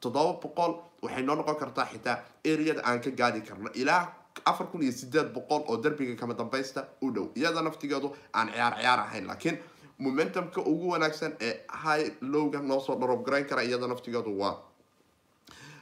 toddoba 0.05 0.33
boqol 0.45 0.73
waxay 1.03 1.23
noo 1.23 1.37
noqon 1.41 1.57
kartaa 1.63 1.87
xitaa 1.93 2.17
areada 2.53 2.83
aan 2.89 3.01
ka 3.05 3.11
gaadi 3.11 3.41
karno. 3.49 3.71
Ilaa 3.75 4.03
afar 4.51 4.67
kun 4.71 4.83
iyo 4.83 4.93
sideed 4.93 5.29
boqol 5.37 5.63
oo 5.69 5.77
derbiga 5.83 6.17
kama 6.21 6.35
dambaysta 6.35 6.85
u 7.03 7.11
dhow. 7.15 7.27
Iyada 7.35 7.63
naftigeedu 7.63 8.09
aan 8.33 8.49
ciyaar 8.53 8.75
ciyaar 8.81 8.99
ahayn 9.07 9.27
laakiin 9.27 9.59
momentumka 9.99 10.61
ugu 10.61 10.89
wanaagsan 10.93 11.33
ee 11.41 11.55
high 11.85 12.07
lowga 12.21 12.59
noosoo 12.61 12.97
dharob 13.01 13.25
garayn 13.27 13.47
kara 13.47 13.63
iyada 13.63 13.87
naftigeedu 13.87 14.39
waa 14.41 14.55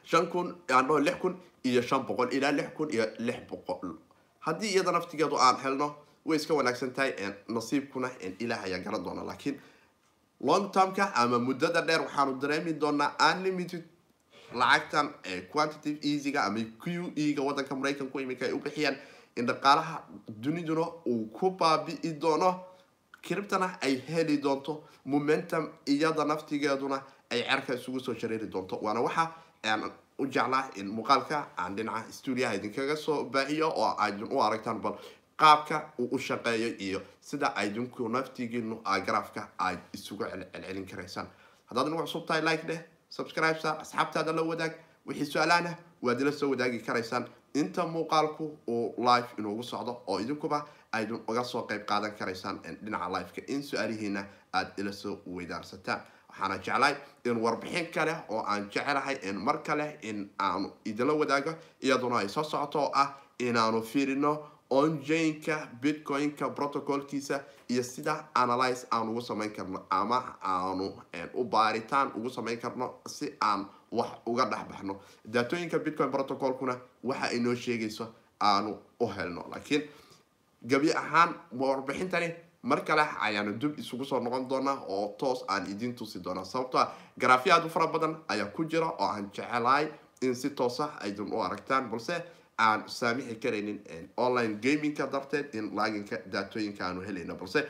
shan 0.04 0.26
kun 0.32 0.54
aandhao 0.70 0.98
lix 1.00 1.16
kun 1.22 1.36
iyo 1.64 1.82
shan 1.82 2.02
boqol. 2.06 2.28
Ilaa 2.32 2.52
lix 2.52 2.68
kun 2.76 2.88
iyo 2.90 3.06
lix 3.18 3.40
boqol. 3.50 3.94
Haddii 4.40 4.70
iyada 4.74 4.92
naftigeedu 4.92 5.36
aan 5.38 5.56
helno 5.64 5.94
way 6.26 6.36
iska 6.36 6.54
wanaagsan 6.54 6.92
tahay 6.92 7.12
nasiibkuna 7.48 8.10
ilaah 8.38 8.62
ayaa 8.64 8.78
garan 8.84 9.04
doona. 9.04 9.24
Laakiin 9.24 9.60
long 10.40 10.70
termka 10.72 11.04
ama 11.14 11.38
muddada 11.38 11.80
dheer 11.86 12.00
waxaanu 12.00 12.38
dareemi 12.42 12.72
doonaa 12.80 13.10
unlimited 13.30 13.82
lacagtan 14.54 15.10
quantitative 15.52 15.98
easyga 16.02 16.44
ama 16.44 16.60
q 16.82 17.12
e-ga 17.16 17.42
wadanka 17.42 17.74
maraykanku 17.74 18.20
iminka 18.20 18.46
ay 18.46 18.52
u 18.52 18.58
bixiyaan 18.58 18.96
in 19.36 19.46
dhaqaalaha 19.46 20.02
duniduna 20.28 20.86
uu 21.06 21.26
ku 21.32 21.50
baabi'i 21.50 22.12
doono. 22.20 22.64
Criptana 23.22 23.78
ay 23.80 24.02
heli 24.08 24.36
doonto 24.42 24.82
momentum 25.04 25.68
iyada 25.86 26.24
naftigeeduna 26.24 27.02
ay 27.30 27.42
cerka 27.42 27.74
isugu 27.74 28.00
soo 28.00 28.14
shareeri 28.14 28.46
doonto. 28.50 28.78
Waana 28.82 29.00
waxa 29.00 29.30
u 30.18 30.26
jeclaa 30.26 30.70
in 30.76 30.88
muuqaalka 30.90 31.46
aan 31.56 31.76
dhinaca 31.76 32.12
stuudiyaha 32.12 32.54
idinkaga 32.54 32.96
soo 32.96 33.24
baahiyo 33.24 33.68
oo 33.70 33.94
aydin 33.98 34.26
u 34.32 34.42
aragtaan 34.42 34.80
bal 34.82 34.98
qaabka 35.36 35.92
uu 35.98 36.08
u 36.12 36.18
shaqeeyo 36.18 36.74
iyo 36.78 37.00
sida 37.20 37.54
aydinku 37.56 38.08
naftigiinu 38.08 38.82
garaafka 39.06 39.48
aad 39.58 39.78
isugu 39.94 40.24
celcelin 40.24 40.86
karaysaan 40.86 41.26
haddaad 41.66 41.88
nagu 41.88 42.02
cusub 42.02 42.26
tahay 42.26 42.42
like 42.42 42.66
dheh 42.66 42.80
subscribe 43.16 43.58
sa 43.60 43.70
asxaabtaada 43.82 44.32
la 44.32 44.42
wadaag 44.50 44.72
wixii 45.06 45.26
su'aalahna 45.32 45.72
waad 46.02 46.20
ila 46.20 46.32
soo 46.32 46.50
wadaagi 46.50 46.78
karaysaan. 46.86 47.24
Inta 47.54 47.84
muuqaalku 47.86 48.44
uu 48.68 48.94
live 49.08 49.28
inuugu 49.38 49.62
socdo 49.62 49.92
oo 50.06 50.18
idinkuba 50.20 50.58
aydin 50.92 51.20
uga 51.28 51.44
soo 51.44 51.62
qeyb 51.68 51.84
qaadan 51.90 52.12
karaysaan 52.18 52.60
dhinaca 52.84 53.08
liveka 53.14 53.42
in 53.52 53.62
su'aalihiina 53.62 54.22
aada 54.52 54.72
ila 54.78 54.92
soo 54.92 55.18
weydaarsataan. 55.26 56.00
Waxaana 56.30 56.56
jeclahay 56.64 56.94
in 57.24 57.36
warbixin 57.44 57.86
kale 57.94 58.14
oo 58.28 58.40
aan 58.46 58.70
jecelahay 58.70 59.16
in 59.28 59.36
mar 59.36 59.58
kale 59.66 59.98
in 60.02 60.30
aanu 60.38 60.72
idinla 60.84 61.12
wadaago 61.12 61.52
iyaduna 61.82 62.18
ay 62.18 62.28
soo 62.28 62.42
socoto 62.44 62.78
oo 62.80 62.90
ah 62.94 63.08
inaanu 63.38 63.82
fiirino 63.82 64.32
onjainka 64.78 65.56
bitcoin-ka 65.82 66.48
protocolkiisa 66.50 67.40
iyo 67.68 67.82
sida 67.82 68.14
analyze 68.34 68.86
aan 68.90 69.08
ugu 69.08 69.20
samayn 69.20 69.50
karno 69.56 69.80
ama 69.90 70.18
aanu 70.42 70.86
u 71.34 71.44
baaritaan 71.44 72.12
ugu 72.16 72.30
samayn 72.30 72.58
karno 72.60 72.94
si 73.06 73.32
aan 73.40 73.66
wax 73.92 74.10
uga 74.26 74.44
dhexbaxno 74.52 74.96
daatooyinka 75.24 75.78
bitcoin 75.78 76.10
protocolkuna 76.10 76.76
waxa 77.04 77.26
ay 77.28 77.38
noo 77.38 77.54
sheegayso 77.54 78.06
aanu 78.40 78.78
u 79.00 79.06
helno. 79.06 79.44
Laakiin 79.50 79.82
gabi 80.64 80.92
ahaan 80.94 81.34
warbixintani 81.60 82.34
mar 82.62 82.84
kale 82.84 83.04
ayaanu 83.20 83.52
dub 83.60 83.78
isugu 83.78 84.04
soo 84.04 84.20
noqon 84.20 84.48
doonaa 84.48 84.78
oo 84.88 85.14
toos 85.18 85.44
aan 85.48 85.66
idiin 85.70 85.94
tusi 85.94 86.18
doonaa. 86.24 86.44
Sababto 86.44 86.78
a 86.78 86.92
garaafya 87.18 87.54
aad 87.54 87.66
u 87.66 87.68
fara 87.68 87.86
badan 87.86 88.16
ayaa 88.28 88.46
ku 88.56 88.64
jira 88.64 88.86
oo 88.86 89.06
aan 89.06 89.30
jecelahay 89.34 89.88
in 90.22 90.34
si 90.34 90.50
toosa 90.50 90.88
aydin 91.00 91.32
u 91.34 91.42
aragtaan 91.42 91.90
balse 91.90 92.22
aan 92.58 92.84
saamixi 92.88 93.34
karaynin 93.40 93.80
online 94.16 94.54
gamingka 94.62 95.06
darteed 95.06 95.54
in 95.54 95.70
laaginka 95.76 96.16
daatooyinka 96.32 96.84
aanu 96.86 97.00
helayno 97.06 97.34
balse 97.34 97.64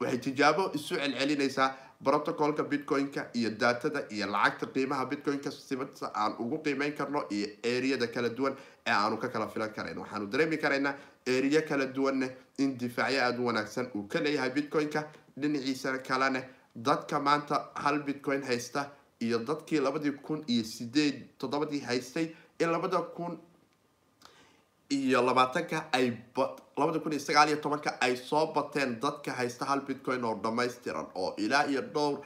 waxay 0.00 0.18
tijaabo 0.18 0.70
isu 0.74 0.94
celcelinaysaa 0.96 1.68
protocolka 2.04 2.62
bitcoin-ka 2.62 3.22
iyo 3.34 3.50
daatada 3.50 4.04
iyo 4.10 4.26
lacagta 4.26 4.66
qiimaha 4.66 5.06
bitcoin-ka 5.06 5.50
sibata 5.50 6.10
aan 6.14 6.32
ugu 6.38 6.58
qiimeyn 6.64 6.92
karno 6.96 7.24
iyo 7.30 7.46
eriyada 7.62 8.06
kala 8.06 8.28
duwan 8.28 8.56
ee 8.86 8.90
aanu 8.92 9.16
ka 9.18 9.28
kala 9.28 9.48
filan 9.48 9.70
karayn. 9.72 9.98
Waxaanu 9.98 10.26
dareemi 10.26 10.56
karaynaa 10.58 10.94
eriya 11.26 11.62
kala 11.62 11.86
duwanne 11.86 12.28
in 12.58 12.76
difaacyo 12.78 13.22
aada 13.22 13.40
u 13.40 13.46
wanaagsan 13.46 13.88
uu 13.94 14.02
ka 14.08 14.20
leeyahay 14.20 14.50
bitcoin-ka 14.50 15.04
dhinaciisa 15.40 15.98
kalene 15.98 16.44
dadka 16.76 17.20
maanta 17.20 17.70
hal 17.74 18.02
bitcoin 18.02 18.42
haysta 18.44 18.90
iyo 19.20 19.38
dadkii 19.38 19.80
labadii 19.80 20.12
kun 20.22 20.44
iyo 20.46 20.64
sideed 20.64 21.22
toddobadii 21.38 21.80
haystay 21.80 22.28
in 22.60 22.68
labada 22.70 22.98
kun 23.16 23.38
iyo 24.90 25.22
labaatanka 25.22 25.84
ay 25.92 26.12
labada 26.76 26.98
kun 27.00 27.12
iyo 27.12 27.20
sagaal 27.20 27.48
iyo 27.48 27.56
tobanka 27.60 27.98
ay 28.00 28.16
soo 28.16 28.52
bateen 28.54 29.00
dadka 29.00 29.32
haysta 29.32 29.64
hal 29.64 29.80
bitcoin 29.80 30.24
oo 30.24 30.34
dhamaystiran 30.42 31.06
oo 31.14 31.34
ilaa 31.38 31.64
iyo 31.66 31.82
dhowr 31.94 32.18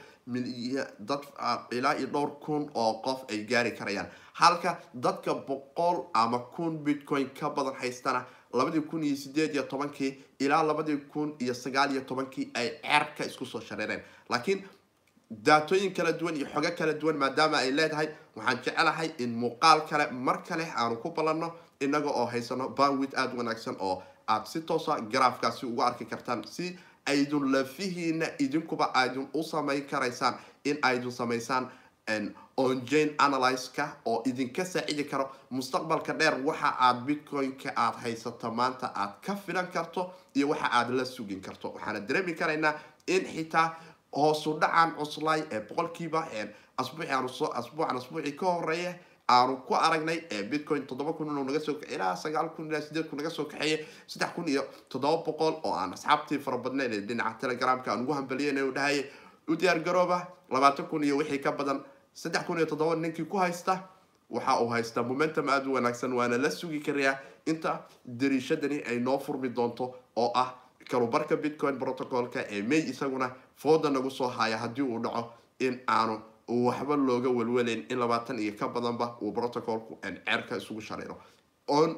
dad 0.99 1.23
ilaa 1.71 1.95
iyo 1.97 2.07
dhowr 2.07 2.31
kun 2.39 2.69
oo 2.75 2.93
qof 3.01 3.23
ay 3.29 3.45
gaari 3.45 3.71
karayaan. 3.71 4.07
Halka 4.33 4.79
dadka 4.93 5.33
boqol 5.33 6.05
ama 6.13 6.39
kun 6.39 6.77
bitcoin 6.83 7.29
ka 7.39 7.49
badan 7.49 7.75
haystana 7.81 8.25
labadii 8.53 8.81
kun 8.81 9.03
iyo 9.03 9.15
sideed 9.15 9.53
iyo 9.55 9.63
tobankii 9.63 10.11
ilaa 10.39 10.63
labadii 10.63 10.97
kun 11.13 11.35
iyo 11.39 11.53
sagaal 11.53 11.91
iyo 11.91 12.01
tobankii 12.01 12.51
ay 12.53 12.69
cerka 12.83 13.25
isku 13.25 13.45
soo 13.45 13.61
shareereen. 13.61 14.01
Laakiin 14.29 14.63
daatooyin 15.31 15.93
kala 15.93 16.11
duwan 16.11 16.35
iyo 16.35 16.45
xogo 16.53 16.71
kala 16.77 16.93
duwan 16.93 17.17
maadaama 17.17 17.57
ay 17.57 17.71
leedahay 17.71 18.07
waxaan 18.35 18.57
jecelahay 18.63 19.09
in 19.17 19.33
muuqaal 19.35 19.81
kale 19.89 20.11
mar 20.11 20.43
kale 20.43 20.65
aanu 20.75 20.95
ku 21.01 21.09
ballanno 21.11 21.51
inaga 21.81 22.09
oo 22.09 22.25
haysano 22.25 22.69
banwit 22.69 23.13
aada 23.17 23.33
wanaagsan 23.37 23.75
oo 23.79 24.03
aad 24.27 24.45
si 24.45 24.61
toosa 24.61 24.99
garaafkaasi 25.11 25.65
ugu 25.65 25.81
arki 25.83 26.05
kartaan 26.05 26.43
si 26.47 26.77
aydun 27.05 27.51
lafihiina 27.51 28.25
idinkuba 28.39 28.91
aydun 28.93 29.27
u 29.33 29.43
samayn 29.43 29.85
karaysaan 29.87 30.35
in 30.65 30.77
aydun 30.81 31.11
samaysaan 31.11 31.71
onjane 32.57 33.13
analyzeka 33.17 33.87
oo 34.05 34.21
idinka 34.25 34.65
saacidi 34.65 35.03
karo 35.03 35.29
mustaqbalka 35.49 36.13
dheer 36.13 36.35
waxa 36.45 36.69
aad 36.79 37.05
bitcoin-ka 37.05 37.73
aad 37.75 37.95
haysato 38.03 38.51
maanta 38.51 38.91
aad 38.95 39.13
ka 39.25 39.35
filan 39.35 39.67
karto 39.71 40.11
iyo 40.35 40.49
waxa 40.49 40.69
aad 40.71 40.89
la 40.89 41.05
sugin 41.05 41.41
karto. 41.41 41.69
Waxaana 41.73 41.99
dareemi 41.99 42.33
karaynaa 42.33 42.73
in 43.07 43.25
xitaa 43.25 43.75
hoosu 44.15 44.59
dhacan 44.59 44.91
cuslay 44.95 45.43
ee 45.51 45.59
boqolkiiba 45.59 46.27
asbuuci 46.77 47.09
asbuucan 47.53 47.97
asbuucii 47.97 48.31
ka 48.37 48.45
horreeya 48.45 48.93
aanu 49.29 49.57
ku 49.67 49.73
aragnay 49.75 50.19
bitcoin 50.49 50.85
toddoba 50.87 51.13
kun 51.13 51.27
inuu 51.27 51.43
naga 51.43 51.59
soo 51.59 51.75
ilaa 51.89 52.15
sagaal 52.15 52.49
kun 52.55 52.67
ilaa 52.69 52.81
sideed 52.81 53.07
kun 53.09 53.17
naga 53.17 53.29
soo 53.29 53.45
kaxeeyay 53.45 53.85
saddex 54.07 54.31
kun 54.35 54.47
iyo 54.47 54.63
toddoba 54.89 55.23
boqol 55.25 55.53
oo 55.63 55.73
aan 55.73 55.93
asxaabtii 55.93 56.39
fara 56.39 56.57
badnayn 56.57 56.93
ee 56.93 57.01
dhinaca 57.01 57.37
telegramka 57.41 57.91
aan 57.91 58.01
ugu 58.03 58.13
hambaliyanay 58.13 58.63
u 58.63 58.71
dhahay. 58.73 59.05
U 59.47 59.55
diyaar 59.55 59.79
garooba 59.79 60.27
labaatan 60.49 60.85
kun 60.87 61.03
iyo 61.03 61.17
wixii 61.17 61.39
ka 61.39 61.51
badan 61.51 61.83
saddex 62.13 62.43
kun 62.45 62.57
iyo 62.57 62.65
toddoba 62.65 62.95
ninkii 62.95 63.25
ku 63.25 63.37
haysta 63.37 63.79
waxa 64.29 64.59
uu 64.61 64.69
haystaa 64.69 65.03
momentum 65.03 65.49
aada 65.49 65.69
u 65.69 65.73
wanaagsan 65.73 66.13
waana 66.13 66.37
la 66.37 66.49
sugi 66.51 66.79
karayaa 66.79 67.17
inta 67.45 67.79
dariishadani 68.05 68.83
ay 68.89 68.99
noo 68.99 69.19
furmi 69.19 69.49
doonto 69.49 69.95
oo 70.15 70.31
ah 70.35 70.53
kalubarka 70.89 71.35
bitcoin 71.37 71.77
protocolka 71.79 72.39
ee 72.49 72.61
may 72.61 72.79
isaguna 72.91 73.31
fooda 73.55 73.89
nagu 73.89 74.09
soo 74.11 74.27
haya 74.27 74.57
haddii 74.57 74.81
uu 74.83 74.99
dhaco 74.99 75.33
in 75.59 75.79
aanu 75.87 76.21
waxba 76.47 76.95
looga 76.95 77.29
welwelayn 77.29 77.85
in 77.89 77.99
labaatan 77.99 78.39
iyo 78.39 78.53
ka 78.59 78.67
badanba 78.67 79.17
uu 79.21 79.31
protocolku 79.31 79.97
ceerka 80.03 80.57
isugu 80.57 80.81
shareero 80.81 81.17
on 81.67 81.95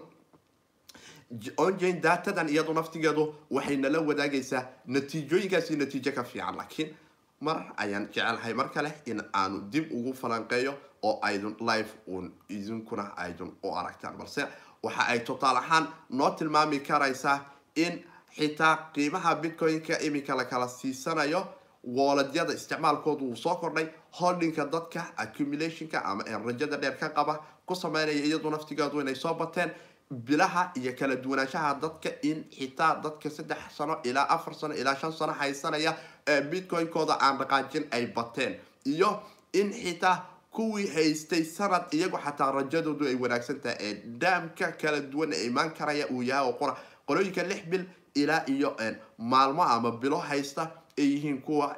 onjane 1.57 2.01
datadan 2.01 2.49
iyadu 2.49 2.73
naftigeedu 2.73 3.23
waxay 3.51 3.77
nala 3.77 3.99
wadaagaysaa 4.01 4.63
natiijooyinkaasi 4.85 5.75
natiijo 5.75 6.11
ka 6.11 6.23
fiican. 6.23 6.55
Laakiin 6.55 6.95
mar 7.41 7.73
ayaan 7.77 8.07
jecelahay 8.07 8.53
mar 8.53 8.69
kale 8.71 8.91
in 9.05 9.21
aanu 9.33 9.61
dib 9.71 9.91
ugu 9.91 10.13
falanqeeyo 10.13 10.73
oo 11.03 11.19
aydun 11.21 11.55
live 11.59 11.89
uun 12.07 12.31
idinkuna 12.49 13.13
aydun 13.17 13.51
u 13.63 13.73
aragtaan. 13.75 14.17
Balse 14.17 14.45
waxa 14.83 15.07
ay 15.07 15.19
totaal 15.19 15.57
ahaan 15.57 15.87
noo 16.09 16.29
tilmaami 16.29 16.79
karaysaa 16.79 17.39
in 17.75 18.03
xitaa 18.37 18.91
qiimaha 18.93 19.35
bitcoin-ka 19.41 19.99
iminka 20.01 20.35
la 20.35 20.45
kala 20.45 20.67
siisanayo 20.67 21.47
wooladyada 21.83 22.53
isticmaalkoodu 22.53 23.25
uu 23.25 23.35
soo 23.35 23.55
kordhay 23.55 23.87
holdinka 24.19 24.65
dadka 24.65 25.05
accumulationka 25.17 26.05
ama 26.05 26.23
rajada 26.45 26.77
dheer 26.77 26.97
ka 26.97 27.09
qaba 27.09 27.39
ku 27.65 27.75
sameynaya 27.75 28.25
iyadu 28.25 28.49
naftigeedu 28.49 29.01
inay 29.01 29.15
soo 29.15 29.33
bateen 29.33 29.71
bilaha 30.11 30.71
iyo 30.75 30.93
kala 30.99 31.15
duwanaanshaha 31.15 31.73
dadka 31.81 32.09
in 32.21 32.43
xitaa 32.51 32.95
dadka 33.03 33.29
saddex 33.29 33.57
sano 33.77 33.97
ilaa 34.03 34.27
afar 34.29 34.53
sano 34.55 34.73
ilaa 34.75 34.95
shan 34.95 35.11
sano 35.11 35.33
haysanaya 35.33 35.95
ee 36.27 36.41
bitcoin-kooda 36.41 37.17
aan 37.19 37.37
dhaqaajin 37.37 37.87
ay 37.91 38.05
bateen. 38.07 38.55
Iyo 38.85 39.23
in 39.53 39.73
xitaa 39.73 40.25
kuwii 40.51 40.87
haystay 40.87 41.43
sanad 41.43 41.83
iyagu 41.93 42.17
xataa 42.17 42.51
rajadoodu 42.51 43.07
ay 43.07 43.15
wanaagsan 43.15 43.59
tahay 43.61 43.77
ee 43.79 43.93
daamka 44.21 44.71
kala 44.71 44.99
duwan 45.01 45.33
ee 45.33 45.45
imaan 45.45 45.71
karaya 45.73 46.07
uu 46.11 46.21
yahay 46.23 46.47
oo 46.47 46.53
qora 46.53 46.75
qolooyinka 47.07 47.43
lix 47.43 47.65
bil 47.65 47.85
ilaa 48.15 48.43
iyo 48.47 48.75
maalmo 49.17 49.63
ama 49.63 49.91
bilo 49.91 50.17
haysta 50.17 50.67
ay 50.97 51.05
yihiin 51.13 51.41
kuwa 51.41 51.75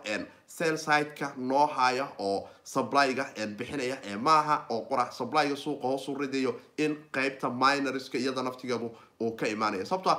selsiteka 0.47 1.34
noo 1.38 1.65
haya 1.67 2.08
oo 2.19 2.47
supplyga 2.63 3.25
bixinaya 3.58 3.97
maaha 4.19 4.65
oo 4.69 4.82
qora 4.89 5.12
supplyga 5.12 5.56
suuqa 5.56 5.88
hoosu 5.88 6.15
ridayo 6.15 6.60
in 6.78 6.95
qeybta 7.12 7.49
minorska 7.49 8.17
iyada 8.17 8.43
naftigeedu 8.43 8.91
uu 9.21 9.32
ka 9.36 9.47
imaanaya 9.47 9.86
sababto 9.86 10.10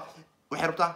waxay 0.51 0.67
rabtaa 0.67 0.95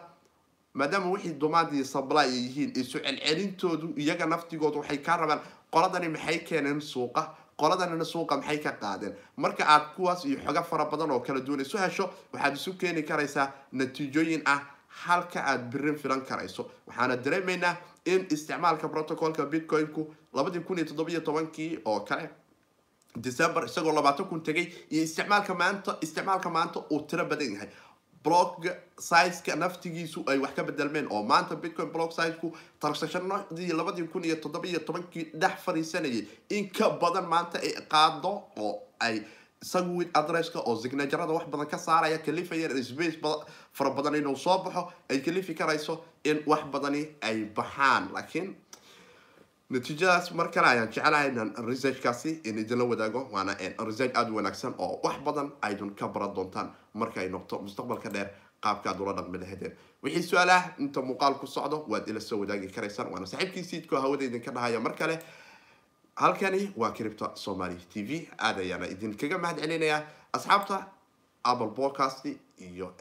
maadaama 0.75 1.11
wixii 1.11 1.33
dumaadii 1.41 1.85
supply 1.85 2.19
ay 2.27 2.31
yihiin 2.37 2.73
isu 2.81 2.99
celcelintoodu 2.99 3.95
iyaga 3.97 4.27
naftigoodu 4.27 4.79
waxay 4.79 4.99
kaa 4.99 5.17
rabaan 5.17 5.41
qoladani 5.71 6.09
maxay 6.09 6.39
keeneen 6.39 6.81
suuqa 6.81 7.35
qoladanina 7.57 8.05
suuqa 8.05 8.37
maxay 8.37 8.59
ka 8.59 8.73
qaadeen? 8.73 9.15
Marka 9.37 9.65
aad 9.69 9.83
kuwaas 9.97 10.25
iyo 10.25 10.39
xogo 10.45 10.63
fara 10.63 10.85
badan 10.85 11.11
oo 11.11 11.21
kala 11.21 11.41
duwan 11.41 11.61
isu 11.61 11.79
hesho 11.79 12.11
waxaad 12.33 12.55
isu 12.57 12.73
keeni 12.75 13.03
karaysaa 13.03 13.53
natiijooyin 13.73 14.43
ah 14.47 14.61
halka 15.05 15.41
aad 15.45 15.71
birin 15.71 15.97
filan 15.99 16.21
karayso. 16.25 16.71
Waxaana 16.87 17.17
dareemaynaa 17.17 17.77
in 18.05 18.27
isticmaalka 18.31 18.89
protocolka 18.89 19.47
bitcoin-ku 19.47 20.15
labadii 20.33 20.61
kun 20.61 20.79
iyo 20.79 20.87
toddobiyo 20.87 21.21
tobankii 21.21 21.79
oo 21.85 22.01
kale 22.01 22.31
december 23.17 23.65
isagoo 23.65 23.93
labaatan 23.93 24.27
kun 24.27 24.43
tegay 24.43 24.67
iyo 24.91 25.03
isticmaalka 25.03 25.55
maanta 25.55 25.97
isticmaalka 26.01 26.51
maanta 26.51 26.81
uu 26.91 27.01
tiro 27.07 27.25
badan 27.25 27.53
yahay 27.55 27.69
block 28.25 28.67
sizeka 28.99 29.57
naftigiisu 29.57 30.25
ay 30.27 30.39
wax 30.39 30.55
ka 30.57 30.63
bedelmeen 30.65 31.07
oo 31.11 31.23
maanta 31.23 31.57
bitcoin 31.57 31.91
block 31.93 32.13
sizeku 32.13 32.53
tarsashanadii 32.81 33.73
labadii 33.73 34.05
kun 34.13 34.25
iyo 34.25 34.37
toddobiyo 34.37 34.79
tobankii 34.81 35.25
dhex 35.35 35.61
fariisanayay 35.65 36.25
in 36.51 36.71
ka 36.71 36.91
badan 36.91 37.27
maanta 37.29 37.59
ay 37.59 37.73
qaado 37.89 38.33
oo 38.57 38.83
ay 39.01 39.23
sagwid 39.63 40.09
adresska 40.15 40.59
oo 40.61 40.77
signaturada 40.77 41.33
wax 41.33 41.47
badan 41.53 41.67
ka 41.67 41.79
saaraya 41.79 42.19
kalifaya 42.19 42.69
space 42.85 43.19
fara 43.73 43.91
badan 43.91 44.15
inuu 44.15 44.37
soo 44.37 44.59
baxo 44.65 44.93
ay 45.11 45.21
kalifi 45.21 45.55
karayso 45.55 46.05
in 46.25 46.43
wax 46.47 46.65
badani 46.73 47.09
ay 47.23 47.45
baxaan. 47.45 48.09
Laakiin 48.13 48.57
natiijadaas 49.71 50.33
mar 50.35 50.51
kale 50.51 50.67
ayaan 50.67 50.89
jecelahay 50.89 51.29
inaan 51.29 51.53
researchkaasi 51.67 52.41
in 52.45 52.59
idinla 52.59 52.85
wadaago 52.85 53.29
waana 53.33 53.55
research 53.87 54.17
aada 54.17 54.31
u 54.33 54.37
wanaagsan 54.37 54.75
oo 54.79 55.01
wax 55.05 55.19
badan 55.25 55.53
aydun 55.63 55.95
ka 55.95 56.09
baran 56.09 56.35
doontaan 56.35 56.73
marka 56.95 57.21
ay 57.21 57.29
noqto 57.29 57.59
mustaqbalka 57.63 58.11
dheer 58.13 58.31
qaabka 58.61 58.97
ula 59.01 59.13
dhaqmi 59.13 59.39
lahadeen 59.39 59.77
wixii 60.03 60.23
su'aalaha 60.23 60.75
inta 60.79 61.01
muuqaal 61.03 61.35
ku 61.39 61.47
socdo 61.47 61.85
waad 61.89 62.09
ila 62.09 62.21
soo 62.21 62.41
wadaagi 62.41 62.69
karaysaan 62.73 63.13
waana 63.13 63.27
saaxiibkii 63.27 63.65
siidkoo 63.65 64.01
hawada 64.01 64.25
idinka 64.25 64.51
dhahaya. 64.51 64.81
Mar 64.81 64.95
kale 64.97 65.19
halkani 66.21 66.73
waa 66.77 66.91
cripto 66.93 67.31
somaly 67.35 67.77
t 67.93 68.03
v. 68.03 68.29
Aada 68.39 68.61
ayaana 68.61 68.87
idinkaga 68.95 69.39
mahad 69.39 69.59
celinayaa 69.61 70.03
asxaabta 70.37 70.87
apple 71.45 71.73
podcast 71.81 72.27
iyo 72.59 72.95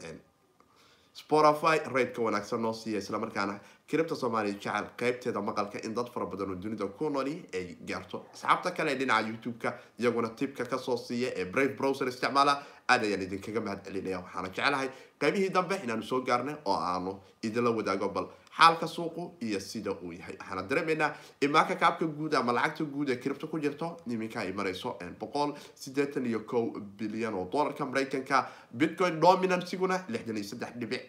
spotify. 1.12 1.76
Raidka 1.94 2.22
wanaagsan 2.22 2.60
noo 2.62 2.72
siiya 2.72 2.98
islamarkaana 2.98 3.60
cripto 3.90 4.14
somalia 4.14 4.52
jecel 4.54 4.86
qeybteeda 5.00 5.40
maqalka 5.48 5.78
in 5.86 5.94
dad 5.94 6.08
fara 6.14 6.26
badan 6.26 6.50
oo 6.50 6.54
dunida 6.62 6.86
ku 6.98 7.10
noli 7.10 7.34
ay 7.54 7.76
gaarto. 7.88 8.24
Asxaabta 8.34 8.70
kale 8.76 8.92
ee 8.92 8.98
dhinaca 8.98 9.28
youtube-ka 9.28 9.74
iyaguna 9.98 10.28
tibka 10.38 10.64
ka 10.64 10.78
soo 10.78 10.96
siiya 10.96 11.32
ee 11.36 11.44
brave 11.44 11.74
browser 11.78 12.08
isticmaala 12.08 12.54
aad 12.88 13.02
ayaan 13.04 13.22
idinkaga 13.26 13.60
mahad 13.60 13.80
celinaya 13.84 14.20
waxaana 14.22 14.48
jecelahay 14.48 14.88
qaybihii 15.20 15.50
dambe 15.56 15.74
inaanu 15.84 16.02
soo 16.02 16.20
gaarnay 16.22 16.54
oo 16.64 16.76
aanu 16.92 17.18
idinla 17.42 17.70
wadaago 17.70 18.08
bal 18.08 18.26
xaalka 18.58 18.86
suuqu 18.86 19.22
iyo 19.40 19.60
sida 19.60 19.90
uu 19.92 20.12
yahay. 20.12 20.36
Waxaana 20.40 20.62
dareemaynaa 20.70 21.10
imaanka 21.40 21.74
kaabka 21.76 22.06
guud 22.06 22.34
ama 22.34 22.52
lacagta 22.52 22.84
guud 22.84 23.08
ee 23.10 23.16
cripto 23.16 23.48
ku 23.48 23.58
jirto 23.58 23.96
iminka 24.06 24.40
ay 24.40 24.52
marayso 24.52 24.96
boqol 25.20 25.54
sideetan 25.74 26.26
iyo 26.26 26.40
kow 26.46 26.64
bilyan 26.98 27.34
oo 27.34 27.48
dollarka 27.52 27.84
maraykanka 27.86 28.46
bitcoin 28.72 29.20
dominansiguna 29.20 30.04
lixdan 30.08 30.36
iyo 30.36 30.44
saddex 30.52 30.72
dhibic 30.80 31.02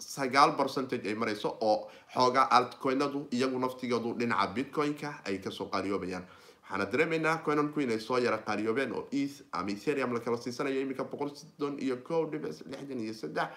sagaal 0.00 0.56
percentage 0.56 1.06
ay 1.08 1.14
marayso 1.14 1.56
oo 1.60 1.90
xoogaa 2.14 2.48
altcoinadu 2.58 3.26
iyagu 3.32 3.58
naftigeedu 3.58 4.14
dhinaca 4.18 4.46
bitcoin-ka 4.54 5.10
ay 5.24 5.38
ka 5.38 5.50
soo 5.50 5.66
qaariyoobayaan 5.72 6.24
waxaana 6.62 6.86
dareemaynaa 6.92 7.36
coinanku 7.44 7.80
inay 7.80 7.98
soo 8.00 8.18
yara 8.18 8.38
qaariyoobeen 8.38 8.92
oo 8.92 9.04
eth 9.12 9.42
ama 9.52 9.70
ethereum 9.70 10.14
la 10.14 10.20
kala 10.20 10.36
siisanayo 10.36 10.80
iminka 10.80 11.04
boqol 11.04 11.30
siddon 11.36 11.78
iyo 11.78 11.96
kow 12.08 12.26
dhibic 12.30 12.52
lixdan 12.70 13.00
iyo 13.00 13.14
saddex. 13.14 13.48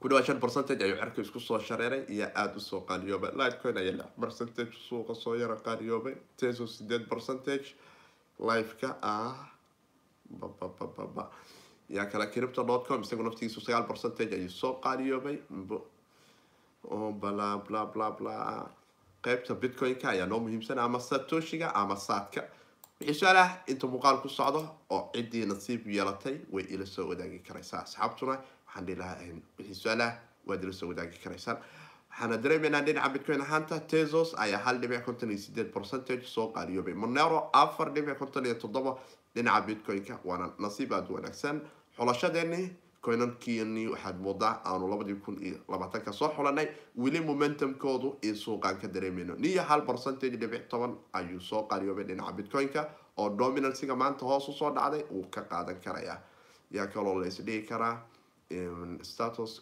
Ku 0.00 0.08
dhawaa 0.08 0.24
shan 0.26 0.40
percentage 0.40 0.82
ayuu 0.84 0.96
cerka 1.00 1.20
isku 1.22 1.40
soo 1.40 1.58
shareeray 1.60 2.02
iyo 2.08 2.26
aada 2.34 2.56
u 2.56 2.60
soo 2.60 2.80
qaaliyoobay 2.88 3.30
lightcoin 3.40 3.76
ayaa 3.78 3.96
lix 4.00 4.10
percentage 4.20 4.72
suuqa 4.88 5.14
soo 5.14 5.34
yara 5.34 5.56
qaaliyoobay 5.66 6.14
teso 6.36 6.66
sideed 6.66 7.04
percentage. 7.08 7.74
Liveka 8.38 8.96
ah 9.02 9.36
bababababa 10.40 11.30
yaa 11.88 12.06
kale 12.06 12.26
cripto 12.26 12.64
com 12.86 13.00
isagu 13.02 13.22
naftigiisu 13.22 13.60
sagaal 13.60 13.86
percentage 13.86 14.34
ayuu 14.34 14.50
soo 14.50 14.72
qaaliyoobay 14.84 15.38
bla 17.20 17.58
bla 17.66 17.86
bla 17.86 18.10
bla 18.18 18.70
qeybta 19.22 19.54
bitcoin-ka 19.54 20.08
ayaa 20.10 20.26
noo 20.26 20.40
muhiimsan 20.40 20.78
ama 20.78 20.98
satoshiga 21.00 21.72
ama 21.74 21.96
saadka 21.96 22.42
wixii 23.00 23.14
su'aalaha 23.20 23.62
inta 23.66 23.86
muuqaal 23.86 24.20
ku 24.22 24.28
socdo 24.28 24.60
oo 24.90 25.10
ciddii 25.14 25.46
nasiib 25.46 25.86
yeelatay 25.86 26.36
way 26.52 26.64
ila 26.74 26.86
soo 26.86 27.08
wadaagi 27.08 27.38
karaysaa 27.38 27.80
asxaabtuna 27.86 28.36
waxaan 28.66 28.86
dhihi 28.86 28.98
lahaa 28.98 29.16
wixii 29.58 29.74
su'aalaha 29.82 30.18
waad 30.46 30.62
ila 30.64 30.72
soo 30.72 30.88
wadaagi 30.92 31.18
karaysaan 31.24 31.58
waxaana 32.10 32.36
dareemaynaa 32.44 32.82
dhinaca 32.86 33.08
bitcoin 33.14 33.40
ahaanta 33.40 33.80
tesos 33.80 34.34
ayaa 34.44 34.60
hal 34.66 34.78
dhibic 34.80 35.04
konton 35.04 35.30
iyo 35.30 35.38
sideed 35.46 35.72
percentage 35.76 36.24
soo 36.34 36.46
qaariyoobay 36.56 36.94
monero 36.94 37.48
afar 37.52 37.88
dhibic 37.94 38.18
konton 38.18 38.44
iyo 38.46 38.54
toddoba 38.54 38.98
dhinaca 39.34 39.66
bitcoin-ka 39.66 40.14
waana 40.24 40.46
nasiib 40.58 40.92
aada 40.92 41.10
wanaagsan 41.16 41.60
xulashadeeni 41.96 42.60
coinankiini 43.04 43.86
waxaad 43.92 44.18
moodaa 44.26 44.52
aanu 44.70 44.88
labadii 44.92 45.14
kun 45.24 45.36
iyo 45.46 45.58
labaatanka 45.72 46.12
soo 46.12 46.28
xulanay 46.36 46.68
weli 47.02 47.20
momentumkoodu 47.20 48.08
in 48.28 48.36
suuqaan 48.44 48.78
ka 48.80 48.88
dareemayno 48.94 49.34
niyo 49.44 49.62
hal 49.62 49.82
percentage 49.90 50.36
dhibic 50.42 50.68
toban 50.68 50.94
ayuu 51.12 51.40
soo 51.40 51.62
qaariyoobay 51.70 52.04
dhinaca 52.10 52.32
bitcoin-ka 52.38 52.82
oo 53.16 53.28
dominansiga 53.38 53.94
maanta 54.02 54.26
hoos 54.26 54.48
u 54.48 54.52
soo 54.52 54.70
dhacday 54.76 55.02
uu 55.10 55.24
ka 55.34 55.42
qaadan 55.50 55.80
karayaa 55.84 56.18
yaa 56.76 56.86
kaloo 56.86 57.18
la 57.20 57.26
isdhigi 57.26 57.66
karaa 57.68 57.96
status 59.02 59.52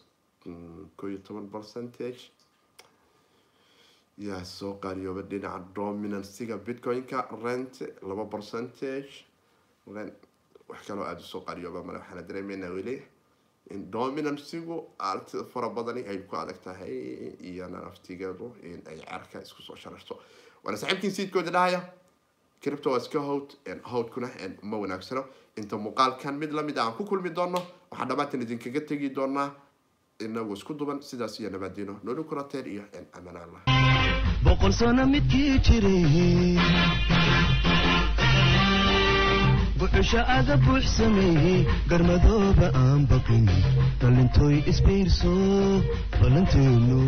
ko 0.96 1.08
iyo 1.08 1.18
toban 1.26 1.48
percentage. 1.50 2.22
yaa 4.18 4.44
soo 4.44 4.72
qaariyoobay 4.82 5.22
dhinaca 5.30 5.64
dominansiga 5.76 6.56
bitcoin-ka 6.66 7.18
rent 7.44 7.74
laba 8.08 8.24
percentage 8.34 9.24
wax 9.86 10.86
kaloo 10.86 11.04
aada 11.04 11.20
u 11.20 11.24
soo 11.32 11.40
qaariyooba 11.46 11.82
male 11.84 11.98
waxaana 11.98 12.22
dareemeynaa 12.28 12.70
weli 12.76 12.94
dominansigu 13.94 14.76
aragtida 14.98 15.44
fara 15.52 15.68
badani 15.68 16.02
ay 16.10 16.18
ku 16.28 16.36
adag 16.36 16.58
tahay 16.64 16.94
iyana 17.50 17.78
naftigeedu 17.86 18.46
in 18.62 18.80
ay 18.90 18.98
cerka 19.10 19.42
isku 19.46 19.62
soo 19.62 19.76
shararto 19.76 20.14
waana 20.64 20.78
saaxiibkiin 20.78 21.12
siidkooda 21.16 21.50
dhahaya 21.56 21.80
cripto 22.62 22.90
waa 22.90 22.98
iska 23.04 23.18
howd 23.28 23.48
howdkuna 23.92 24.28
ma 24.62 24.76
wanaagsano 24.82 25.24
inta 25.56 25.76
muuqaalkan 25.76 26.34
mid 26.42 26.52
la 26.52 26.62
mid 26.62 26.78
aan 26.78 26.92
ku 26.98 27.04
kulmi 27.04 27.30
doono 27.38 27.60
waxaan 27.90 28.08
dhammaantan 28.08 28.42
idinkaga 28.42 28.80
tegi 28.88 29.08
doonaa 29.16 29.48
inagu 30.24 30.52
isku 30.58 30.74
duban 30.78 31.02
sidaas 31.08 31.40
iyo 31.40 31.50
nabaadiino 31.50 31.94
nooli 32.04 32.22
kurateen 32.24 32.66
iyo 32.74 32.84
amaan 33.12 33.36
allah. 33.44 33.60
Boqol 34.44 34.72
sano 34.72 35.06
midkii 35.14 35.58
jiray 35.66 37.71
buxusha 39.82 40.20
aga 40.38 40.54
buux 40.64 40.84
sameeyey 40.96 41.60
garmadooba 41.90 42.66
aan 42.82 43.00
baqin 43.10 43.46
dhalintooy 44.00 44.56
isbiirso 44.72 45.32
ballanteenu 46.20 47.00